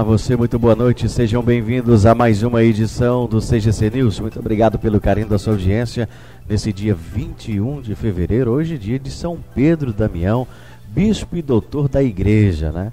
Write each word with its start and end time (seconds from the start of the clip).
Olá, 0.00 0.08
você, 0.08 0.34
muito 0.34 0.58
boa 0.58 0.74
noite. 0.74 1.10
Sejam 1.10 1.42
bem-vindos 1.42 2.06
a 2.06 2.14
mais 2.14 2.42
uma 2.42 2.62
edição 2.62 3.26
do 3.26 3.38
CGC 3.38 3.90
News. 3.90 4.18
Muito 4.18 4.40
obrigado 4.40 4.78
pelo 4.78 4.98
carinho 4.98 5.28
da 5.28 5.38
sua 5.38 5.52
audiência 5.52 6.08
nesse 6.48 6.72
dia 6.72 6.94
21 6.94 7.82
de 7.82 7.94
fevereiro. 7.94 8.50
Hoje, 8.50 8.78
dia 8.78 8.98
de 8.98 9.10
São 9.10 9.38
Pedro 9.54 9.92
Damião, 9.92 10.46
bispo 10.88 11.36
e 11.36 11.42
doutor 11.42 11.86
da 11.86 12.02
igreja, 12.02 12.72
né? 12.72 12.90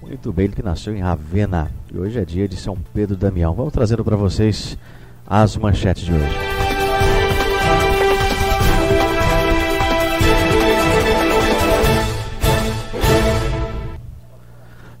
Muito 0.00 0.32
bem, 0.32 0.44
ele 0.44 0.54
que 0.54 0.62
nasceu 0.62 0.94
em 0.94 1.00
Ravenna. 1.00 1.72
E 1.92 1.98
hoje 1.98 2.20
é 2.20 2.24
dia 2.24 2.46
de 2.46 2.56
São 2.56 2.78
Pedro 2.94 3.16
Damião. 3.16 3.52
Vamos 3.52 3.72
trazendo 3.72 4.04
para 4.04 4.14
vocês 4.14 4.78
as 5.26 5.56
manchetes 5.56 6.04
de 6.04 6.12
hoje. 6.12 6.53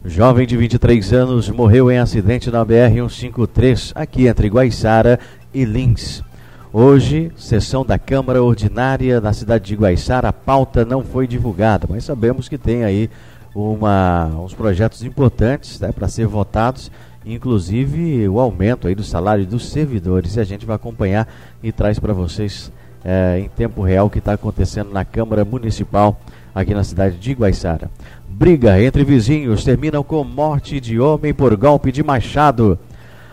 Jovem 0.06 0.46
de 0.46 0.54
23 0.54 1.14
anos 1.14 1.48
morreu 1.48 1.90
em 1.90 1.96
acidente 1.96 2.50
na 2.50 2.64
BR-153, 2.64 3.92
aqui 3.94 4.26
entre 4.26 4.48
Guaiçara 4.48 5.18
e 5.52 5.64
Lins. 5.64 6.22
Hoje, 6.70 7.32
sessão 7.38 7.86
da 7.86 7.98
Câmara 7.98 8.42
Ordinária 8.42 9.18
na 9.18 9.32
cidade 9.32 9.64
de 9.64 9.74
Guaiçara, 9.74 10.28
a 10.28 10.32
pauta 10.32 10.84
não 10.84 11.02
foi 11.02 11.26
divulgada, 11.26 11.86
mas 11.88 12.04
sabemos 12.04 12.50
que 12.50 12.58
tem 12.58 12.84
aí 12.84 13.08
uma, 13.54 14.26
uns 14.26 14.52
projetos 14.52 15.02
importantes 15.02 15.80
né, 15.80 15.90
para 15.90 16.06
ser 16.06 16.26
votados, 16.26 16.90
inclusive 17.24 18.28
o 18.28 18.38
aumento 18.38 18.86
aí 18.86 18.94
do 18.94 19.02
salário 19.02 19.46
dos 19.46 19.70
servidores. 19.70 20.36
E 20.36 20.40
a 20.40 20.44
gente 20.44 20.66
vai 20.66 20.76
acompanhar 20.76 21.26
e 21.62 21.72
traz 21.72 21.98
para 21.98 22.12
vocês 22.12 22.70
é, 23.04 23.40
em 23.40 23.48
tempo 23.48 23.82
real 23.82 24.08
que 24.08 24.18
está 24.18 24.32
acontecendo 24.32 24.90
na 24.90 25.04
Câmara 25.04 25.44
Municipal 25.44 26.18
aqui 26.54 26.72
na 26.72 26.82
cidade 26.82 27.18
de 27.18 27.32
Guaiçara. 27.32 27.90
Briga 28.28 28.82
entre 28.82 29.04
vizinhos 29.04 29.62
termina 29.62 30.02
com 30.02 30.24
morte 30.24 30.80
de 30.80 30.98
homem 30.98 31.34
por 31.34 31.54
golpe 31.56 31.92
de 31.92 32.02
machado. 32.02 32.78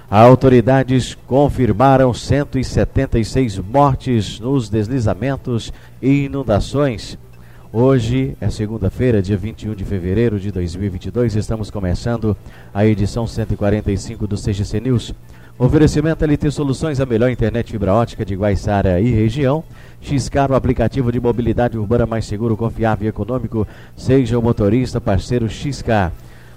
Autoridades 0.09 1.15
confirmaram 1.25 2.13
176 2.13 3.59
mortes 3.59 4.39
nos 4.39 4.69
deslizamentos 4.69 5.71
e 6.01 6.25
inundações. 6.25 7.17
Hoje 7.71 8.35
é 8.41 8.49
segunda-feira, 8.49 9.21
dia 9.21 9.37
21 9.37 9.73
de 9.73 9.85
fevereiro 9.85 10.37
de 10.37 10.51
2022. 10.51 11.37
Estamos 11.37 11.71
começando 11.71 12.35
a 12.73 12.85
edição 12.85 13.25
145 13.25 14.27
do 14.27 14.35
CGC 14.35 14.81
News. 14.81 15.15
Oferecimento 15.57 16.25
LT 16.25 16.49
Soluções, 16.49 16.99
a 16.99 17.05
melhor 17.05 17.29
internet 17.29 17.71
fibra 17.71 17.93
ótica 17.93 18.25
de 18.25 18.35
Guaiçara 18.35 18.99
e 18.99 19.11
região. 19.11 19.63
Xcar, 20.01 20.51
o 20.51 20.55
aplicativo 20.55 21.11
de 21.11 21.19
mobilidade 21.19 21.77
urbana 21.77 22.05
mais 22.05 22.25
seguro, 22.25 22.57
confiável 22.57 23.05
e 23.05 23.09
econômico. 23.09 23.67
Seja 23.95 24.39
o 24.39 24.41
motorista 24.41 24.99
parceiro 24.99 25.47
Xcar. 25.47 26.11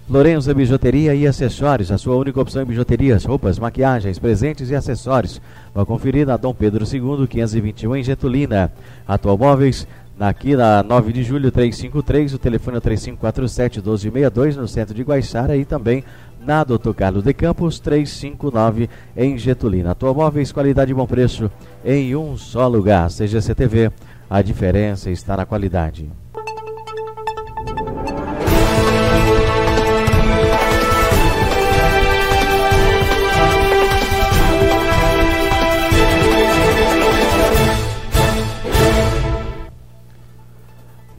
Lorenza 0.09 0.53
Bijuteria 0.53 1.14
e 1.14 1.27
Acessórios, 1.27 1.91
a 1.91 1.97
sua 1.97 2.14
única 2.17 2.39
opção 2.39 2.62
em 2.62 2.67
bijuterias, 2.67 3.25
roupas, 3.25 3.59
maquiagens, 3.59 4.19
presentes 4.19 4.70
e 4.70 4.75
acessórios. 4.75 5.41
Vá 5.75 5.84
conferir 5.86 6.27
na 6.27 6.36
Dom 6.36 6.53
Pedro 6.53 6.84
II, 6.84 7.27
521 7.27 7.97
em 7.97 8.03
Getulina. 8.03 8.70
Atual 9.08 9.39
Móveis, 9.39 9.86
aqui 10.20 10.55
na 10.55 10.83
9 10.83 11.11
de 11.11 11.23
julho 11.23 11.51
353, 11.51 12.34
o 12.34 12.39
telefone 12.39 12.77
é 12.77 12.81
3547 12.81 13.79
1262 13.79 14.57
no 14.57 14.68
centro 14.68 14.95
de 14.95 15.02
Guaiçara 15.02 15.57
e 15.57 15.64
também 15.64 16.05
na 16.44 16.62
Doutor 16.62 16.94
Carlos 16.94 17.24
de 17.24 17.32
Campos 17.32 17.78
359 17.80 18.88
em 19.16 19.38
Getulina. 19.38 19.90
Automóveis, 19.90 20.52
qualidade 20.52 20.90
e 20.90 20.94
bom 20.94 21.06
preço 21.06 21.50
em 21.84 22.14
um 22.14 22.36
só 22.36 22.68
lugar. 22.68 23.10
Seja 23.10 23.40
CTV, 23.40 23.90
a 24.28 24.42
diferença 24.42 25.10
está 25.10 25.36
na 25.36 25.46
qualidade. 25.46 26.10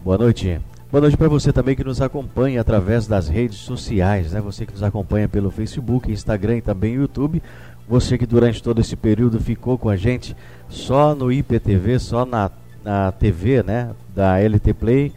Boa 0.03 0.19
noite. 0.19 0.61
Boa 0.95 1.01
noite 1.01 1.17
para 1.17 1.27
você 1.27 1.51
também 1.51 1.75
que 1.75 1.83
nos 1.83 2.01
acompanha 2.01 2.61
através 2.61 3.05
das 3.05 3.27
redes 3.27 3.57
sociais, 3.57 4.31
né? 4.31 4.39
Você 4.39 4.65
que 4.65 4.71
nos 4.71 4.81
acompanha 4.81 5.27
pelo 5.27 5.51
Facebook, 5.51 6.09
Instagram 6.09 6.55
e 6.55 6.61
também 6.61 6.93
YouTube. 6.93 7.43
Você 7.85 8.17
que 8.17 8.25
durante 8.25 8.63
todo 8.63 8.79
esse 8.79 8.95
período 8.95 9.37
ficou 9.37 9.77
com 9.77 9.89
a 9.89 9.97
gente 9.97 10.33
só 10.69 11.13
no 11.13 11.29
IPTV, 11.33 11.99
só 11.99 12.25
na, 12.25 12.49
na 12.81 13.11
TV, 13.11 13.61
né? 13.61 13.89
Da 14.15 14.39
LT 14.39 14.73
Play. 14.73 15.11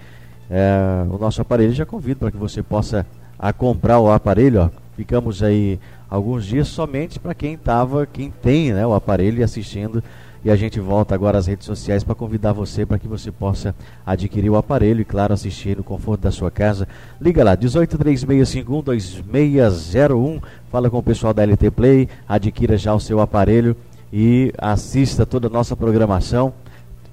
É, 0.50 1.06
o 1.08 1.16
nosso 1.16 1.40
aparelho 1.40 1.72
já 1.72 1.86
convido 1.86 2.18
para 2.18 2.32
que 2.32 2.36
você 2.36 2.60
possa 2.60 3.06
a 3.38 3.52
comprar 3.52 4.00
o 4.00 4.10
aparelho. 4.10 4.62
Ó. 4.62 4.70
Ficamos 4.96 5.44
aí 5.44 5.78
alguns 6.10 6.44
dias 6.44 6.66
somente 6.66 7.20
para 7.20 7.34
quem 7.34 7.54
estava, 7.54 8.04
quem 8.04 8.32
tem 8.32 8.72
né, 8.72 8.84
o 8.84 8.94
aparelho 8.94 9.44
assistindo 9.44 10.02
e 10.44 10.50
a 10.50 10.56
gente 10.56 10.80
volta 10.80 11.14
agora 11.14 11.38
às 11.38 11.46
redes 11.46 11.64
sociais 11.66 12.02
para 12.04 12.14
convidar 12.14 12.52
você 12.52 12.84
para 12.86 12.98
que 12.98 13.08
você 13.08 13.32
possa 13.32 13.74
adquirir 14.06 14.50
o 14.50 14.56
aparelho 14.56 15.00
e, 15.00 15.04
claro, 15.04 15.34
assistir 15.34 15.76
no 15.76 15.84
conforto 15.84 16.22
da 16.22 16.30
sua 16.30 16.50
casa. 16.50 16.88
Liga 17.20 17.44
lá, 17.44 17.54
1836512601. 17.56 20.42
Fala 20.70 20.88
com 20.90 20.98
o 20.98 21.02
pessoal 21.02 21.34
da 21.34 21.44
LT 21.44 21.70
Play, 21.70 22.08
adquira 22.28 22.76
já 22.76 22.94
o 22.94 23.00
seu 23.00 23.20
aparelho 23.20 23.76
e 24.12 24.52
assista 24.58 25.24
toda 25.26 25.48
a 25.48 25.50
nossa 25.50 25.74
programação. 25.76 26.54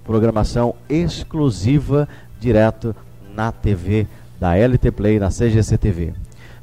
Programação 0.04 0.76
exclusiva 0.88 2.08
direto 2.40 2.96
na 3.34 3.52
TV 3.52 4.06
da 4.40 4.56
LT 4.56 4.92
Play, 4.92 5.20
na 5.20 5.30
CGC 5.30 5.78
TV. 5.78 6.14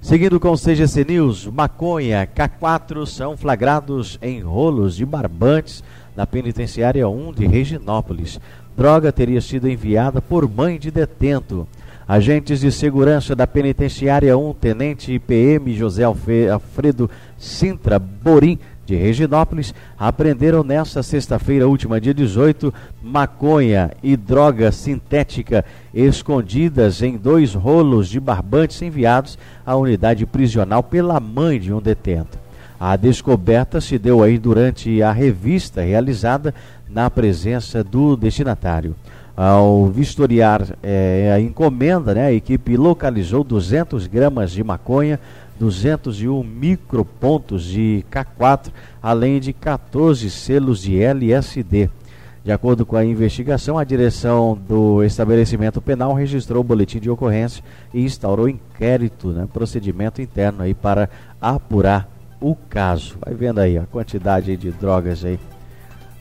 Seguindo 0.01 0.41
com 0.41 0.51
o 0.51 0.59
CGC 0.59 1.05
News, 1.05 1.47
maconha, 1.47 2.27
K4 2.27 3.07
são 3.07 3.37
flagrados 3.37 4.19
em 4.21 4.41
rolos 4.41 4.97
de 4.97 5.07
barbantes 5.07 5.85
na 6.17 6.27
penitenciária 6.27 7.09
1 7.09 7.33
de 7.33 7.47
Reginópolis. 7.47 8.41
Droga 8.77 9.13
teria 9.13 9.41
sido 9.41 9.69
enviada 9.69 10.21
por 10.21 10.49
mãe 10.49 10.79
de 10.79 10.91
detento. 10.91 11.67
Agentes 12.07 12.61
de 12.61 12.73
segurança 12.73 13.35
da 13.35 13.47
penitenciária 13.47 14.37
1, 14.37 14.55
tenente 14.55 15.19
PM 15.19 15.73
José 15.75 16.03
Alfredo 16.03 17.09
Sintra 17.39 17.99
Borim, 17.99 18.59
de 18.85 18.97
Reginópolis, 18.97 19.75
apreenderam 19.97 20.65
nesta 20.65 21.03
sexta-feira, 21.03 21.69
última 21.69 22.01
dia 22.01 22.13
18, 22.13 22.75
maconha 23.01 23.93
e 24.03 24.17
droga 24.17 24.73
sintética 24.73 25.65
escondidas 25.95 27.01
em 27.01 27.17
dois 27.17 27.55
rolos 27.55 28.09
de 28.09 28.19
barbantes 28.19 28.83
enviados 28.83 29.39
à 29.65 29.77
unidade 29.77 30.27
prisional 30.27 30.83
pela 30.83 31.21
mãe 31.21 31.61
de 31.61 31.73
um 31.73 31.81
detento. 31.81 32.42
A 32.85 32.97
descoberta 32.97 33.81
se 33.81 33.97
deu 33.97 34.25
aí 34.25 34.37
durante 34.37 35.01
a 35.05 35.13
revista 35.13 35.83
realizada 35.83 36.53
na 36.91 37.09
presença 37.09 37.85
do 37.85 38.17
destinatário. 38.17 38.97
Ao 39.37 39.87
vistoriar 39.87 40.67
é, 40.83 41.31
a 41.33 41.39
encomenda, 41.39 42.13
né, 42.13 42.27
a 42.27 42.33
equipe 42.33 42.77
localizou 42.77 43.45
200 43.45 44.09
gramas 44.09 44.51
de 44.51 44.65
maconha, 44.65 45.21
201 45.61 46.43
micropontos 46.43 47.67
de 47.67 48.05
K4, 48.11 48.73
além 49.01 49.39
de 49.39 49.53
14 49.53 50.29
selos 50.29 50.83
de 50.83 51.01
LSD. 51.01 51.89
De 52.45 52.51
acordo 52.51 52.85
com 52.85 52.97
a 52.97 53.05
investigação, 53.05 53.79
a 53.79 53.85
direção 53.85 54.59
do 54.69 55.05
estabelecimento 55.05 55.81
penal 55.81 56.15
registrou 56.15 56.63
o 56.63 56.65
boletim 56.65 56.99
de 56.99 57.09
ocorrência 57.09 57.63
e 57.95 58.03
instaurou 58.03 58.49
inquérito, 58.49 59.29
né, 59.29 59.47
procedimento 59.53 60.21
interno 60.21 60.65
aí 60.65 60.75
para 60.75 61.09
apurar 61.41 62.12
o 62.43 62.57
caso. 62.69 63.17
Vai 63.25 63.35
vendo 63.35 63.61
aí 63.61 63.79
a 63.79 63.87
quantidade 63.87 64.57
de 64.57 64.71
drogas 64.71 65.25
aí. 65.25 65.39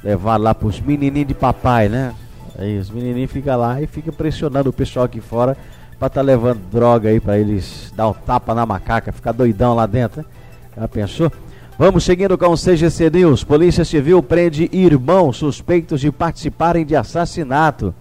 Levar 0.03 0.38
lá 0.38 0.56
para 0.56 0.68
os 0.68 0.79
menininhos 0.79 1.27
de 1.27 1.33
papai, 1.33 1.89
né? 1.89 2.13
Aí 2.57 2.77
os 2.77 2.89
menininhos 2.89 3.31
ficam 3.31 3.57
lá 3.57 3.81
e 3.81 3.88
fica 3.88 4.12
pressionando 4.12 4.69
o 4.69 4.73
pessoal 4.73 5.06
aqui 5.06 5.19
fora 5.19 5.57
para 6.01 6.09
tá 6.09 6.21
levando 6.21 6.59
droga 6.71 7.09
aí 7.09 7.19
para 7.19 7.38
eles 7.38 7.94
dar 7.95 8.07
um 8.09 8.13
tapa 8.13 8.56
na 8.56 8.65
macaca, 8.65 9.12
ficar 9.12 9.33
doidão 9.33 9.75
lá 9.75 9.85
dentro. 9.85 10.21
Né? 10.21 10.27
Já 10.75 10.88
pensou? 10.88 11.31
Vamos 11.77 12.03
seguindo 12.03 12.35
com 12.39 12.47
o 12.47 12.57
CGC 12.57 13.12
News. 13.12 13.44
Polícia 13.44 13.85
Civil 13.85 14.24
prende 14.24 14.67
irmãos 14.74 15.38
suspeitos 15.38 16.01
de 16.01 16.12
participarem 16.12 16.88
de 16.88 16.95
assassinato. 16.95 17.94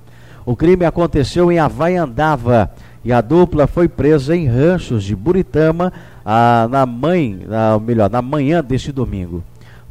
O 0.47 0.57
crime 0.57 0.87
aconteceu 0.87 1.53
em 1.53 1.59
Havaiandava 1.59 2.71
e 3.05 3.13
a 3.13 3.21
dupla 3.21 3.67
foi 3.67 3.89
presa 3.89 4.37
em 4.37 4.47
ranchos 4.47 5.05
de 5.05 5.17
Buritama 5.17 5.93
na 6.71 6.85
mãe, 6.87 7.41
melhor, 7.85 8.11
na 8.11 8.21
manhã 8.21 8.63
deste 8.63 8.93
domingo. 8.93 9.43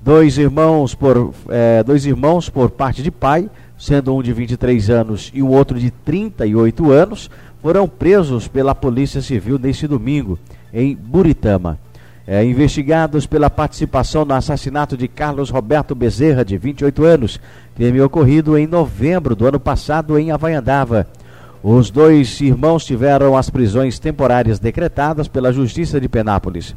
Dois 0.02 0.38
irmãos 0.38 0.96
por, 0.96 1.34
eh, 1.50 1.84
dois 1.84 2.06
irmãos 2.06 2.50
por 2.50 2.70
parte 2.70 3.04
de 3.04 3.12
pai 3.12 3.50
sendo 3.80 4.14
um 4.14 4.22
de 4.22 4.34
23 4.34 4.90
anos 4.90 5.32
e 5.34 5.42
o 5.42 5.48
outro 5.48 5.80
de 5.80 5.90
38 5.90 6.92
anos, 6.92 7.32
foram 7.62 7.88
presos 7.88 8.48
pela 8.48 8.76
Polícia 8.76 9.22
Civil 9.22 9.58
neste 9.58 9.88
domingo, 9.88 10.38
em 10.74 10.96
Buritama. 10.96 11.80
É, 12.28 12.46
investigados 12.46 13.26
pela 13.26 13.50
participação 13.50 14.24
no 14.24 14.36
assassinato 14.36 14.96
de 14.96 15.08
Carlos 15.08 15.50
Roberto 15.50 15.96
Bezerra, 15.96 16.46
de 16.46 16.58
28 16.58 17.04
anos, 17.04 17.40
crime 17.76 18.00
ocorrido 18.02 18.56
em 18.56 18.68
novembro 18.68 19.36
do 19.36 19.48
ano 19.48 19.60
passado 19.60 20.20
em 20.20 20.30
Havaiandava. 20.30 21.08
Os 21.62 21.90
dois 21.90 22.40
irmãos 22.40 22.86
tiveram 22.86 23.36
as 23.36 23.50
prisões 23.50 24.00
temporárias 24.00 24.60
decretadas 24.60 25.28
pela 25.28 25.52
Justiça 25.52 26.00
de 26.00 26.08
Penápolis 26.08 26.76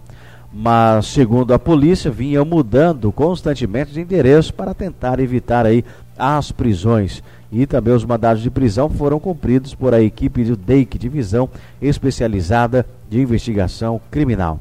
mas 0.52 1.06
segundo 1.06 1.54
a 1.54 1.58
polícia 1.58 2.10
vinham 2.10 2.44
mudando 2.44 3.10
constantemente 3.10 3.92
de 3.92 4.00
endereço 4.00 4.52
para 4.52 4.74
tentar 4.74 5.18
evitar 5.18 5.64
aí 5.64 5.82
as 6.18 6.52
prisões 6.52 7.22
e 7.50 7.66
também 7.66 7.94
os 7.94 8.04
mandados 8.04 8.42
de 8.42 8.50
prisão 8.50 8.90
foram 8.90 9.18
cumpridos 9.18 9.74
por 9.74 9.94
a 9.94 10.02
equipe 10.02 10.44
do 10.44 10.56
DEIC, 10.56 10.98
Divisão 10.98 11.48
Especializada 11.80 12.84
de 13.08 13.20
Investigação 13.20 14.00
Criminal 14.10 14.60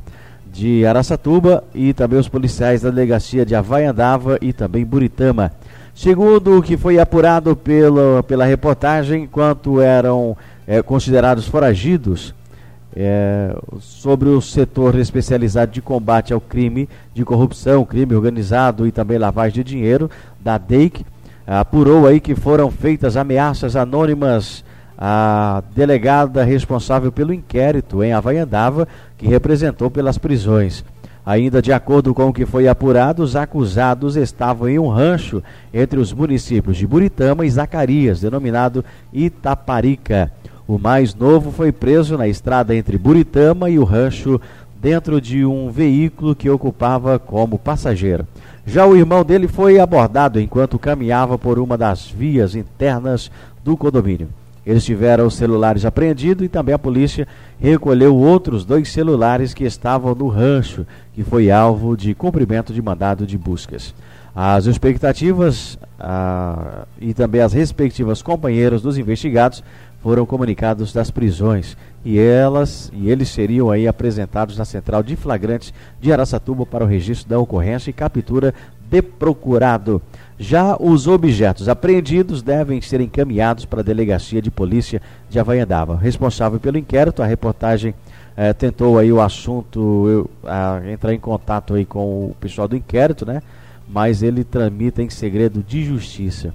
de 0.52 0.86
Araçatuba 0.86 1.64
e 1.74 1.94
também 1.94 2.20
os 2.20 2.28
policiais 2.28 2.82
da 2.82 2.90
delegacia 2.90 3.46
de 3.46 3.56
Havaiandava 3.56 4.38
e 4.42 4.52
também 4.52 4.86
Buritama. 4.86 5.52
Segundo 5.94 6.58
o 6.58 6.64
que 6.64 6.78
foi 6.78 7.00
apurado 7.00 7.56
pela, 7.56 8.24
pela 8.24 8.46
reportagem, 8.46 9.24
enquanto 9.24 9.82
eram 9.82 10.36
é, 10.66 10.82
considerados 10.82 11.48
foragidos, 11.48 12.34
é, 12.96 13.56
sobre 13.80 14.30
o 14.30 14.42
setor 14.42 14.96
especializado 14.96 15.72
de 15.72 15.82
combate 15.82 16.34
ao 16.34 16.42
crime 16.42 16.90
de 17.14 17.24
corrupção, 17.24 17.86
crime 17.86 18.16
organizado 18.16 18.86
e 18.86 18.92
também 18.92 19.18
lavagem 19.18 19.64
de 19.64 19.64
dinheiro 19.64 20.10
da 20.40 20.58
DEIC, 20.58 21.06
apurou 21.46 22.08
aí 22.08 22.20
que 22.20 22.36
foram 22.36 22.70
feitas 22.70 23.16
ameaças 23.18 23.76
anônimas 23.76 24.64
à 24.98 25.64
delegada 25.74 26.44
responsável 26.44 27.12
pelo 27.12 27.34
inquérito 27.34 28.04
em 28.04 28.14
Havaiandava, 28.14 28.88
que 29.18 29.28
representou 29.28 29.90
pelas 29.90 30.18
prisões. 30.18 30.84
Ainda 31.26 31.62
de 31.62 31.72
acordo 31.72 32.14
com 32.14 32.30
o 32.30 32.34
que 32.34 32.46
foi 32.46 32.68
apurado, 32.68 33.22
os 33.22 33.36
acusados 33.36 34.16
estavam 34.16 34.68
em 34.68 34.80
um 34.80 34.88
rancho 34.88 35.44
entre 35.74 36.00
os 36.00 36.12
municípios 36.12 36.78
de 36.78 36.88
Buritama 36.88 37.46
e 37.46 37.50
Zacarias, 37.50 38.22
denominado 38.22 38.84
Itaparica. 39.14 40.32
O 40.68 40.80
mais 40.80 41.14
novo 41.14 41.52
foi 41.52 41.72
preso 41.72 42.18
na 42.18 42.28
estrada 42.28 42.76
entre 42.76 42.98
Buritama 42.98 43.70
e 43.70 43.78
o 43.78 43.84
rancho, 43.84 44.42
dentro 44.82 45.22
de 45.22 45.46
um 45.46 45.70
veículo 45.70 46.36
que 46.36 46.50
ocupava 46.50 47.20
como 47.20 47.60
passageiro. 47.60 48.26
Já 48.66 48.86
o 48.88 48.96
irmão 48.96 49.24
dele 49.24 49.48
foi 49.48 49.80
abordado 49.80 50.40
enquanto 50.40 50.80
caminhava 50.80 51.38
por 51.38 51.60
uma 51.60 51.78
das 51.78 52.10
vias 52.10 52.56
internas 52.56 53.30
do 53.64 53.78
condomínio. 53.78 54.30
Eles 54.66 54.86
tiveram 54.86 55.26
os 55.26 55.36
celulares 55.36 55.86
apreendidos 55.86 56.46
e 56.46 56.50
também 56.50 56.74
a 56.74 56.80
polícia 56.80 57.28
recolheu 57.60 58.16
outros 58.16 58.64
dois 58.64 58.90
celulares 58.90 59.54
que 59.54 59.64
estavam 59.64 60.14
no 60.14 60.28
rancho, 60.28 60.86
que 61.14 61.24
foi 61.24 61.50
alvo 61.50 61.98
de 61.98 62.14
cumprimento 62.14 62.74
de 62.74 62.82
mandado 62.82 63.26
de 63.26 63.38
buscas. 63.38 63.94
As 64.34 64.66
expectativas 64.66 65.78
ah, 66.00 66.86
e 67.00 67.14
também 67.14 67.42
as 67.42 67.54
respectivas 67.54 68.22
companheiras 68.22 68.82
dos 68.82 68.98
investigados 68.98 69.62
foram 70.02 70.26
comunicados 70.26 70.94
das 70.94 71.12
prisões 71.12 71.78
e 72.04 72.18
elas 72.18 72.90
e 72.94 73.10
eles 73.10 73.30
seriam 73.30 73.70
aí 73.70 73.88
apresentados 73.88 74.58
na 74.58 74.66
central 74.66 75.04
de 75.04 75.16
flagrantes 75.16 75.74
de 76.00 76.12
Araçatuba 76.12 76.66
para 76.66 76.84
o 76.84 76.88
registro 76.88 77.30
da 77.30 77.38
ocorrência 77.38 77.90
e 77.90 77.94
captura 77.94 78.54
de 78.90 79.02
procurado. 79.02 80.02
Já 80.42 80.76
os 80.80 81.06
objetos 81.06 81.70
apreendidos 81.70 82.42
devem 82.42 82.82
ser 82.82 83.00
encaminhados 83.00 83.64
para 83.64 83.82
a 83.82 83.84
delegacia 83.84 84.42
de 84.42 84.50
polícia 84.50 85.00
de 85.30 85.40
Havaiandava. 85.40 85.96
Responsável 85.96 86.60
pelo 86.60 86.80
inquérito, 86.80 87.22
a 87.22 87.28
reportagem 87.28 87.94
eh, 88.36 88.52
tentou 88.52 88.98
aí 88.98 89.14
o 89.14 89.22
assunto 89.22 90.10
eu, 90.10 90.30
a, 90.44 90.82
entrar 90.92 91.14
em 91.14 91.20
contato 91.20 91.76
aí 91.76 91.86
com 91.86 92.26
o 92.26 92.36
pessoal 92.40 92.68
do 92.68 92.76
inquérito, 92.76 93.24
né? 93.24 93.44
Mas 93.88 94.24
ele 94.24 94.44
tramita 94.44 95.04
em 95.04 95.12
segredo 95.12 95.62
de 95.62 95.84
justiça. 95.84 96.52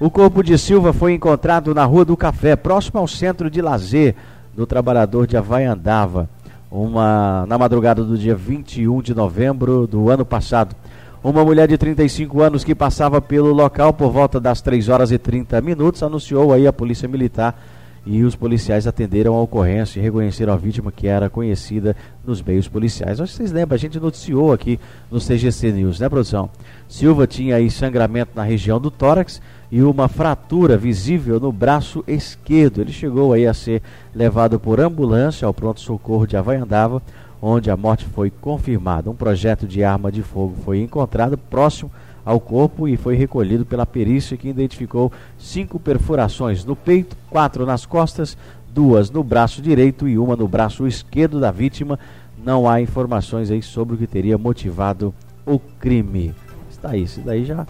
O 0.00 0.10
corpo 0.10 0.42
de 0.42 0.58
Silva 0.58 0.92
foi 0.92 1.12
encontrado 1.12 1.72
na 1.72 1.84
Rua 1.84 2.04
do 2.04 2.16
Café, 2.16 2.56
próximo 2.56 2.98
ao 2.98 3.06
centro 3.06 3.48
de 3.48 3.62
lazer 3.62 4.16
do 4.52 4.66
trabalhador 4.66 5.28
de 5.28 5.36
Havaiandava, 5.36 6.28
uma, 6.68 7.46
na 7.46 7.56
madrugada 7.56 8.02
do 8.02 8.18
dia 8.18 8.34
21 8.34 9.00
de 9.00 9.14
novembro 9.14 9.86
do 9.86 10.10
ano 10.10 10.24
passado. 10.26 10.74
Uma 11.22 11.44
mulher 11.44 11.66
de 11.66 11.76
35 11.76 12.40
anos 12.40 12.62
que 12.62 12.76
passava 12.76 13.20
pelo 13.20 13.52
local 13.52 13.92
por 13.92 14.12
volta 14.12 14.38
das 14.38 14.60
3 14.60 14.88
horas 14.88 15.10
e 15.10 15.18
30 15.18 15.60
minutos 15.60 16.00
anunciou 16.00 16.52
aí 16.52 16.64
a 16.64 16.72
polícia 16.72 17.08
militar 17.08 17.60
e 18.06 18.22
os 18.22 18.36
policiais 18.36 18.86
atenderam 18.86 19.34
a 19.34 19.42
ocorrência 19.42 19.98
e 19.98 20.02
reconheceram 20.02 20.52
a 20.52 20.56
vítima 20.56 20.92
que 20.92 21.08
era 21.08 21.28
conhecida 21.28 21.96
nos 22.24 22.40
meios 22.40 22.68
policiais. 22.68 23.20
Acho 23.20 23.32
que 23.32 23.36
vocês 23.36 23.50
lembram, 23.50 23.74
a 23.74 23.78
gente 23.78 23.98
noticiou 23.98 24.52
aqui 24.52 24.78
no 25.10 25.18
CGC 25.18 25.72
News, 25.72 25.98
né, 25.98 26.08
produção? 26.08 26.48
Silva 26.88 27.26
tinha 27.26 27.56
aí 27.56 27.68
sangramento 27.68 28.30
na 28.36 28.44
região 28.44 28.80
do 28.80 28.90
tórax 28.90 29.42
e 29.72 29.82
uma 29.82 30.06
fratura 30.06 30.78
visível 30.78 31.40
no 31.40 31.50
braço 31.50 32.04
esquerdo. 32.06 32.80
Ele 32.80 32.92
chegou 32.92 33.32
aí 33.32 33.44
a 33.44 33.52
ser 33.52 33.82
levado 34.14 34.60
por 34.60 34.80
ambulância 34.80 35.46
ao 35.46 35.52
pronto-socorro 35.52 36.28
de 36.28 36.36
Havaiandava, 36.36 37.02
onde 37.40 37.70
a 37.70 37.76
morte 37.76 38.04
foi 38.04 38.30
confirmada. 38.30 39.10
Um 39.10 39.14
projeto 39.14 39.66
de 39.66 39.82
arma 39.84 40.10
de 40.10 40.22
fogo 40.22 40.54
foi 40.64 40.80
encontrado 40.80 41.36
próximo 41.36 41.90
ao 42.24 42.38
corpo 42.38 42.86
e 42.86 42.96
foi 42.96 43.16
recolhido 43.16 43.64
pela 43.64 43.86
perícia 43.86 44.36
que 44.36 44.48
identificou 44.48 45.10
cinco 45.38 45.78
perfurações 45.78 46.64
no 46.64 46.76
peito, 46.76 47.16
quatro 47.30 47.64
nas 47.64 47.86
costas, 47.86 48.36
duas 48.68 49.10
no 49.10 49.24
braço 49.24 49.62
direito 49.62 50.06
e 50.06 50.18
uma 50.18 50.36
no 50.36 50.46
braço 50.46 50.86
esquerdo 50.86 51.40
da 51.40 51.50
vítima. 51.50 51.98
Não 52.44 52.68
há 52.68 52.80
informações 52.80 53.50
aí 53.50 53.62
sobre 53.62 53.94
o 53.94 53.98
que 53.98 54.06
teria 54.06 54.36
motivado 54.36 55.14
o 55.46 55.58
crime. 55.58 56.34
Está 56.70 56.90
aí, 56.90 57.02
isso 57.02 57.20
daí 57.20 57.44
já 57.44 57.66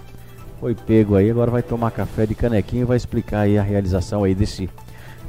foi 0.60 0.74
pego 0.74 1.14
aí, 1.14 1.30
agora 1.30 1.50
vai 1.50 1.62
tomar 1.62 1.92
café 1.92 2.26
de 2.26 2.34
canequinho 2.34 2.82
e 2.82 2.84
vai 2.84 2.96
explicar 2.96 3.40
aí 3.40 3.56
a 3.56 3.62
realização 3.62 4.24
aí 4.24 4.34
desse, 4.34 4.68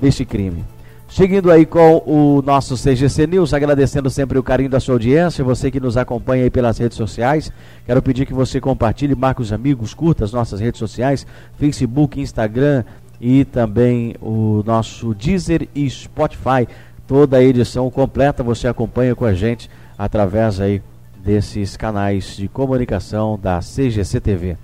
desse 0.02 0.26
crime. 0.26 0.66
Seguindo 1.10 1.50
aí 1.50 1.66
com 1.66 2.04
o 2.06 2.44
nosso 2.44 2.76
CGC 2.76 3.26
News, 3.26 3.52
agradecendo 3.52 4.12
sempre 4.12 4.38
o 4.38 4.44
carinho 4.44 4.70
da 4.70 4.80
sua 4.80 4.94
audiência, 4.94 5.44
você 5.44 5.72
que 5.72 5.80
nos 5.80 5.98
acompanha 5.98 6.44
aí 6.44 6.52
pelas 6.52 6.78
redes 6.78 6.96
sociais. 6.96 7.52
Quero 7.84 8.00
pedir 8.00 8.28
que 8.28 8.34
você 8.34 8.62
compartilhe, 8.62 9.16
marque 9.16 9.42
os 9.42 9.52
amigos, 9.52 9.96
curta 9.96 10.24
as 10.24 10.32
nossas 10.32 10.60
redes 10.60 10.78
sociais, 10.78 11.26
Facebook, 11.58 12.22
Instagram 12.22 12.84
e 13.20 13.44
também 13.44 14.14
o 14.22 14.62
nosso 14.64 15.16
Deezer 15.16 15.68
e 15.74 15.90
Spotify. 15.90 16.68
Toda 17.08 17.38
a 17.38 17.44
edição 17.44 17.90
completa 17.90 18.44
você 18.44 18.68
acompanha 18.68 19.16
com 19.16 19.26
a 19.26 19.34
gente 19.34 19.68
através 19.98 20.62
aí 20.62 20.80
desses 21.18 21.76
canais 21.76 22.38
de 22.38 22.48
comunicação 22.48 23.38
da 23.42 23.60
CGC 23.62 24.22
TV. 24.22 24.58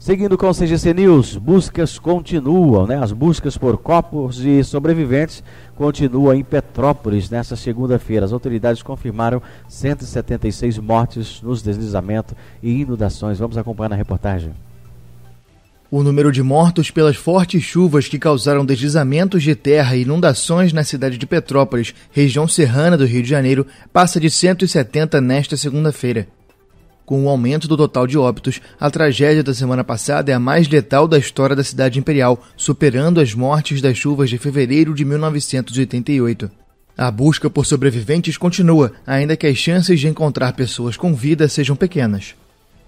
Seguindo 0.00 0.38
com 0.38 0.48
o 0.48 0.54
CGC 0.54 0.94
News, 0.94 1.36
buscas 1.36 1.98
continuam, 1.98 2.86
né? 2.86 2.96
As 2.96 3.12
buscas 3.12 3.58
por 3.58 3.76
corpos 3.76 4.42
e 4.42 4.64
sobreviventes 4.64 5.44
continuam 5.76 6.32
em 6.32 6.42
Petrópolis 6.42 7.28
nesta 7.28 7.54
segunda-feira. 7.54 8.24
As 8.24 8.32
autoridades 8.32 8.82
confirmaram 8.82 9.42
176 9.68 10.78
mortes 10.78 11.42
nos 11.42 11.60
deslizamentos 11.60 12.34
e 12.62 12.80
inundações. 12.80 13.38
Vamos 13.38 13.58
acompanhar 13.58 13.90
na 13.90 13.96
reportagem. 13.96 14.54
O 15.90 16.02
número 16.02 16.32
de 16.32 16.42
mortos 16.42 16.90
pelas 16.90 17.16
fortes 17.16 17.62
chuvas 17.62 18.08
que 18.08 18.18
causaram 18.18 18.64
deslizamentos 18.64 19.42
de 19.42 19.54
terra 19.54 19.94
e 19.96 20.02
inundações 20.02 20.72
na 20.72 20.82
cidade 20.82 21.18
de 21.18 21.26
Petrópolis, 21.26 21.94
região 22.10 22.48
serrana 22.48 22.96
do 22.96 23.04
Rio 23.04 23.22
de 23.22 23.28
Janeiro, 23.28 23.66
passa 23.92 24.18
de 24.18 24.30
170 24.30 25.20
nesta 25.20 25.58
segunda-feira. 25.58 26.26
Com 27.10 27.24
o 27.24 27.28
aumento 27.28 27.66
do 27.66 27.76
total 27.76 28.06
de 28.06 28.16
óbitos, 28.16 28.60
a 28.78 28.88
tragédia 28.88 29.42
da 29.42 29.52
semana 29.52 29.82
passada 29.82 30.30
é 30.30 30.34
a 30.36 30.38
mais 30.38 30.68
letal 30.68 31.08
da 31.08 31.18
história 31.18 31.56
da 31.56 31.64
cidade 31.64 31.98
imperial, 31.98 32.40
superando 32.56 33.20
as 33.20 33.34
mortes 33.34 33.82
das 33.82 33.96
chuvas 33.96 34.30
de 34.30 34.38
fevereiro 34.38 34.94
de 34.94 35.04
1988. 35.04 36.48
A 36.96 37.10
busca 37.10 37.50
por 37.50 37.66
sobreviventes 37.66 38.36
continua, 38.38 38.92
ainda 39.04 39.36
que 39.36 39.48
as 39.48 39.56
chances 39.56 39.98
de 39.98 40.06
encontrar 40.06 40.52
pessoas 40.52 40.96
com 40.96 41.12
vida 41.12 41.48
sejam 41.48 41.74
pequenas. 41.74 42.36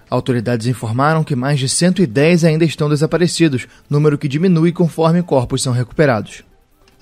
Autoridades 0.09 0.69
informaram 0.69 1.25
que 1.25 1.35
mais 1.35 1.59
de 1.59 1.69
110 1.69 2.45
ainda 2.45 2.65
estão 2.65 2.89
desaparecidos, 2.89 3.67
número 3.91 4.17
que 4.17 4.29
diminui 4.29 4.71
conforme 4.71 5.21
corpos 5.21 5.65
são 5.65 5.73
recuperados. 5.73 6.45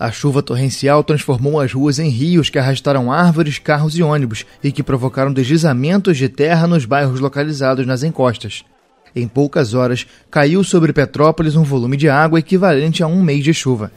A 0.00 0.10
chuva 0.10 0.42
torrencial 0.42 1.04
transformou 1.04 1.60
as 1.60 1.74
ruas 1.74 1.98
em 1.98 2.08
rios 2.08 2.48
que 2.48 2.58
arrastaram 2.58 3.12
árvores, 3.12 3.58
carros 3.58 3.98
e 3.98 4.02
ônibus 4.02 4.46
e 4.64 4.72
que 4.72 4.82
provocaram 4.82 5.30
deslizamentos 5.30 6.16
de 6.16 6.26
terra 6.26 6.66
nos 6.66 6.86
bairros 6.86 7.20
localizados 7.20 7.86
nas 7.86 8.02
encostas. 8.02 8.64
Em 9.14 9.28
poucas 9.28 9.74
horas, 9.74 10.06
caiu 10.30 10.64
sobre 10.64 10.94
Petrópolis 10.94 11.54
um 11.54 11.64
volume 11.64 11.98
de 11.98 12.08
água 12.08 12.38
equivalente 12.38 13.02
a 13.02 13.06
um 13.06 13.22
mês 13.22 13.44
de 13.44 13.52
chuva. 13.52 13.92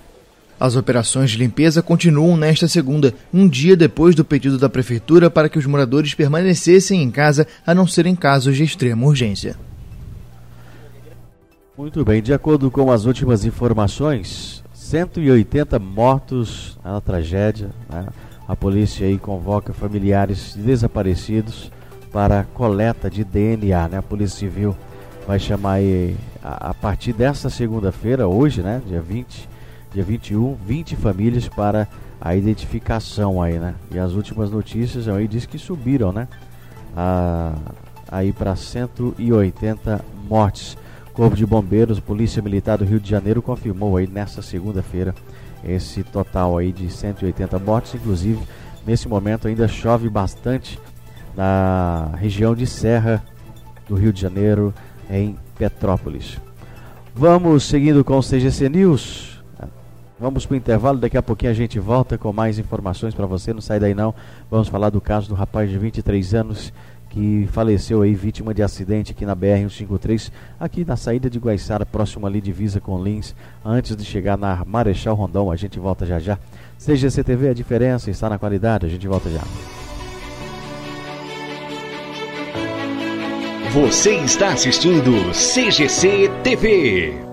As 0.60 0.76
operações 0.76 1.32
de 1.32 1.38
limpeza 1.38 1.82
continuam 1.82 2.36
nesta 2.36 2.68
segunda, 2.68 3.14
um 3.34 3.48
dia 3.48 3.78
depois 3.78 4.14
do 4.14 4.26
pedido 4.26 4.58
da 4.58 4.68
Prefeitura 4.68 5.30
para 5.30 5.48
que 5.48 5.58
os 5.58 5.66
moradores 5.66 6.14
permanecessem 6.14 7.02
em 7.02 7.10
casa 7.10 7.48
a 7.66 7.74
não 7.74 7.88
ser 7.88 8.08
em 8.08 8.16
casos 8.16 8.58
de 8.58 8.64
extrema 8.66 9.06
urgência. 9.08 9.56
Muito 11.78 12.04
bem, 12.04 12.22
de 12.22 12.34
acordo 12.34 12.70
com 12.70 12.92
as 12.92 13.06
últimas 13.06 13.46
informações, 13.46 14.63
180 14.94 15.80
mortos 15.80 16.78
na 16.84 17.02
tragédia. 17.02 17.72
Né? 17.90 18.06
A 18.48 18.56
polícia 18.56 19.08
aí 19.08 19.18
convoca 19.18 19.74
familiares 19.74 20.54
de 20.54 20.62
desaparecidos 20.62 21.72
para 22.12 22.44
coleta 22.54 23.10
de 23.10 23.24
DNA. 23.24 23.88
Né? 23.88 23.98
A 23.98 24.04
Polícia 24.04 24.38
Civil 24.38 24.78
vai 25.26 25.40
chamar 25.40 25.74
aí, 25.74 26.16
a, 26.44 26.70
a 26.70 26.74
partir 26.76 27.12
desta 27.12 27.50
segunda-feira, 27.50 28.28
hoje, 28.28 28.62
né? 28.62 28.84
dia 28.86 29.02
20, 29.02 29.50
dia 29.96 30.04
21, 30.04 30.58
20 30.64 30.96
famílias 30.96 31.48
para 31.48 31.88
a 32.22 32.36
identificação 32.36 33.42
aí, 33.42 33.58
né? 33.58 33.74
E 33.92 33.98
as 33.98 34.12
últimas 34.14 34.52
notícias 34.52 35.08
aí 35.08 35.28
diz 35.28 35.48
que 35.48 35.58
subiram, 35.58 36.12
né? 36.14 36.28
Aí 38.12 38.32
para 38.32 38.56
180 38.56 40.06
mortes. 40.30 40.78
Corpo 41.14 41.36
de 41.36 41.46
Bombeiros, 41.46 42.00
Polícia 42.00 42.42
Militar 42.42 42.80
do 42.80 42.86
Rio 42.86 43.00
de 43.00 43.08
Janeiro 43.08 43.42
confirmou 43.42 43.98
aí 43.98 44.08
nesta 44.08 44.42
segunda-feira 44.42 45.14
esse 45.64 46.04
total 46.04 46.58
aí 46.58 46.72
de 46.72 46.90
180 46.90 47.60
mortes, 47.60 47.94
inclusive 47.94 48.42
nesse 48.86 49.08
momento 49.08 49.48
ainda 49.48 49.68
chove 49.68 50.10
bastante 50.10 50.80
na 51.38 52.10
região 52.18 52.56
de 52.56 52.66
Serra 52.66 53.24
do 53.88 53.96
Rio 53.96 54.12
de 54.12 54.22
Janeiro, 54.22 54.74
em 55.10 55.38
Petrópolis. 55.56 56.40
Vamos 57.14 57.66
seguindo 57.66 58.04
com 58.04 58.18
o 58.18 58.24
CGC 58.24 58.68
News. 58.70 59.44
Vamos 60.20 60.46
para 60.46 60.54
o 60.54 60.58
intervalo, 60.58 60.98
daqui 60.98 61.18
a 61.18 61.22
pouquinho 61.22 61.52
a 61.52 61.56
gente 61.56 61.80
volta 61.80 62.18
com 62.18 62.34
mais 62.34 62.58
informações 62.58 63.14
para 63.14 63.26
você, 63.26 63.54
não 63.54 63.62
sai 63.62 63.80
daí 63.80 63.94
não. 63.94 64.16
Vamos 64.50 64.68
falar 64.68 64.90
do 64.90 65.02
caso 65.02 65.30
do 65.30 65.36
rapaz 65.36 65.70
de 65.70 65.78
23 65.78 66.34
anos 66.34 66.74
que 67.14 67.48
faleceu 67.52 68.02
aí 68.02 68.16
vítima 68.16 68.56
de 68.56 68.64
acidente 68.64 69.12
aqui 69.12 69.24
na 69.24 69.36
BR-153, 69.36 70.32
aqui 70.60 70.84
na 70.84 70.98
saída 70.98 71.30
de 71.30 71.38
Guaiçara, 71.38 71.86
próximo 71.86 72.26
ali 72.26 72.42
divisa 72.42 72.80
com 72.82 73.02
Lins, 73.02 73.36
antes 73.64 73.96
de 73.96 74.04
chegar 74.04 74.36
na 74.36 74.66
Marechal 74.66 75.14
Rondon. 75.14 75.52
A 75.52 75.56
gente 75.56 75.80
volta 75.80 76.08
já 76.08 76.18
já. 76.18 76.40
CGC 76.80 77.24
TV, 77.24 77.50
a 77.50 77.54
diferença 77.54 78.10
está 78.10 78.28
na 78.28 78.40
qualidade, 78.40 78.88
a 78.88 78.90
gente 78.90 79.08
volta 79.08 79.30
já. 79.30 79.42
Você 83.72 84.16
está 84.16 84.52
assistindo 84.52 85.12
CGC 85.32 86.32
TV. 86.44 87.33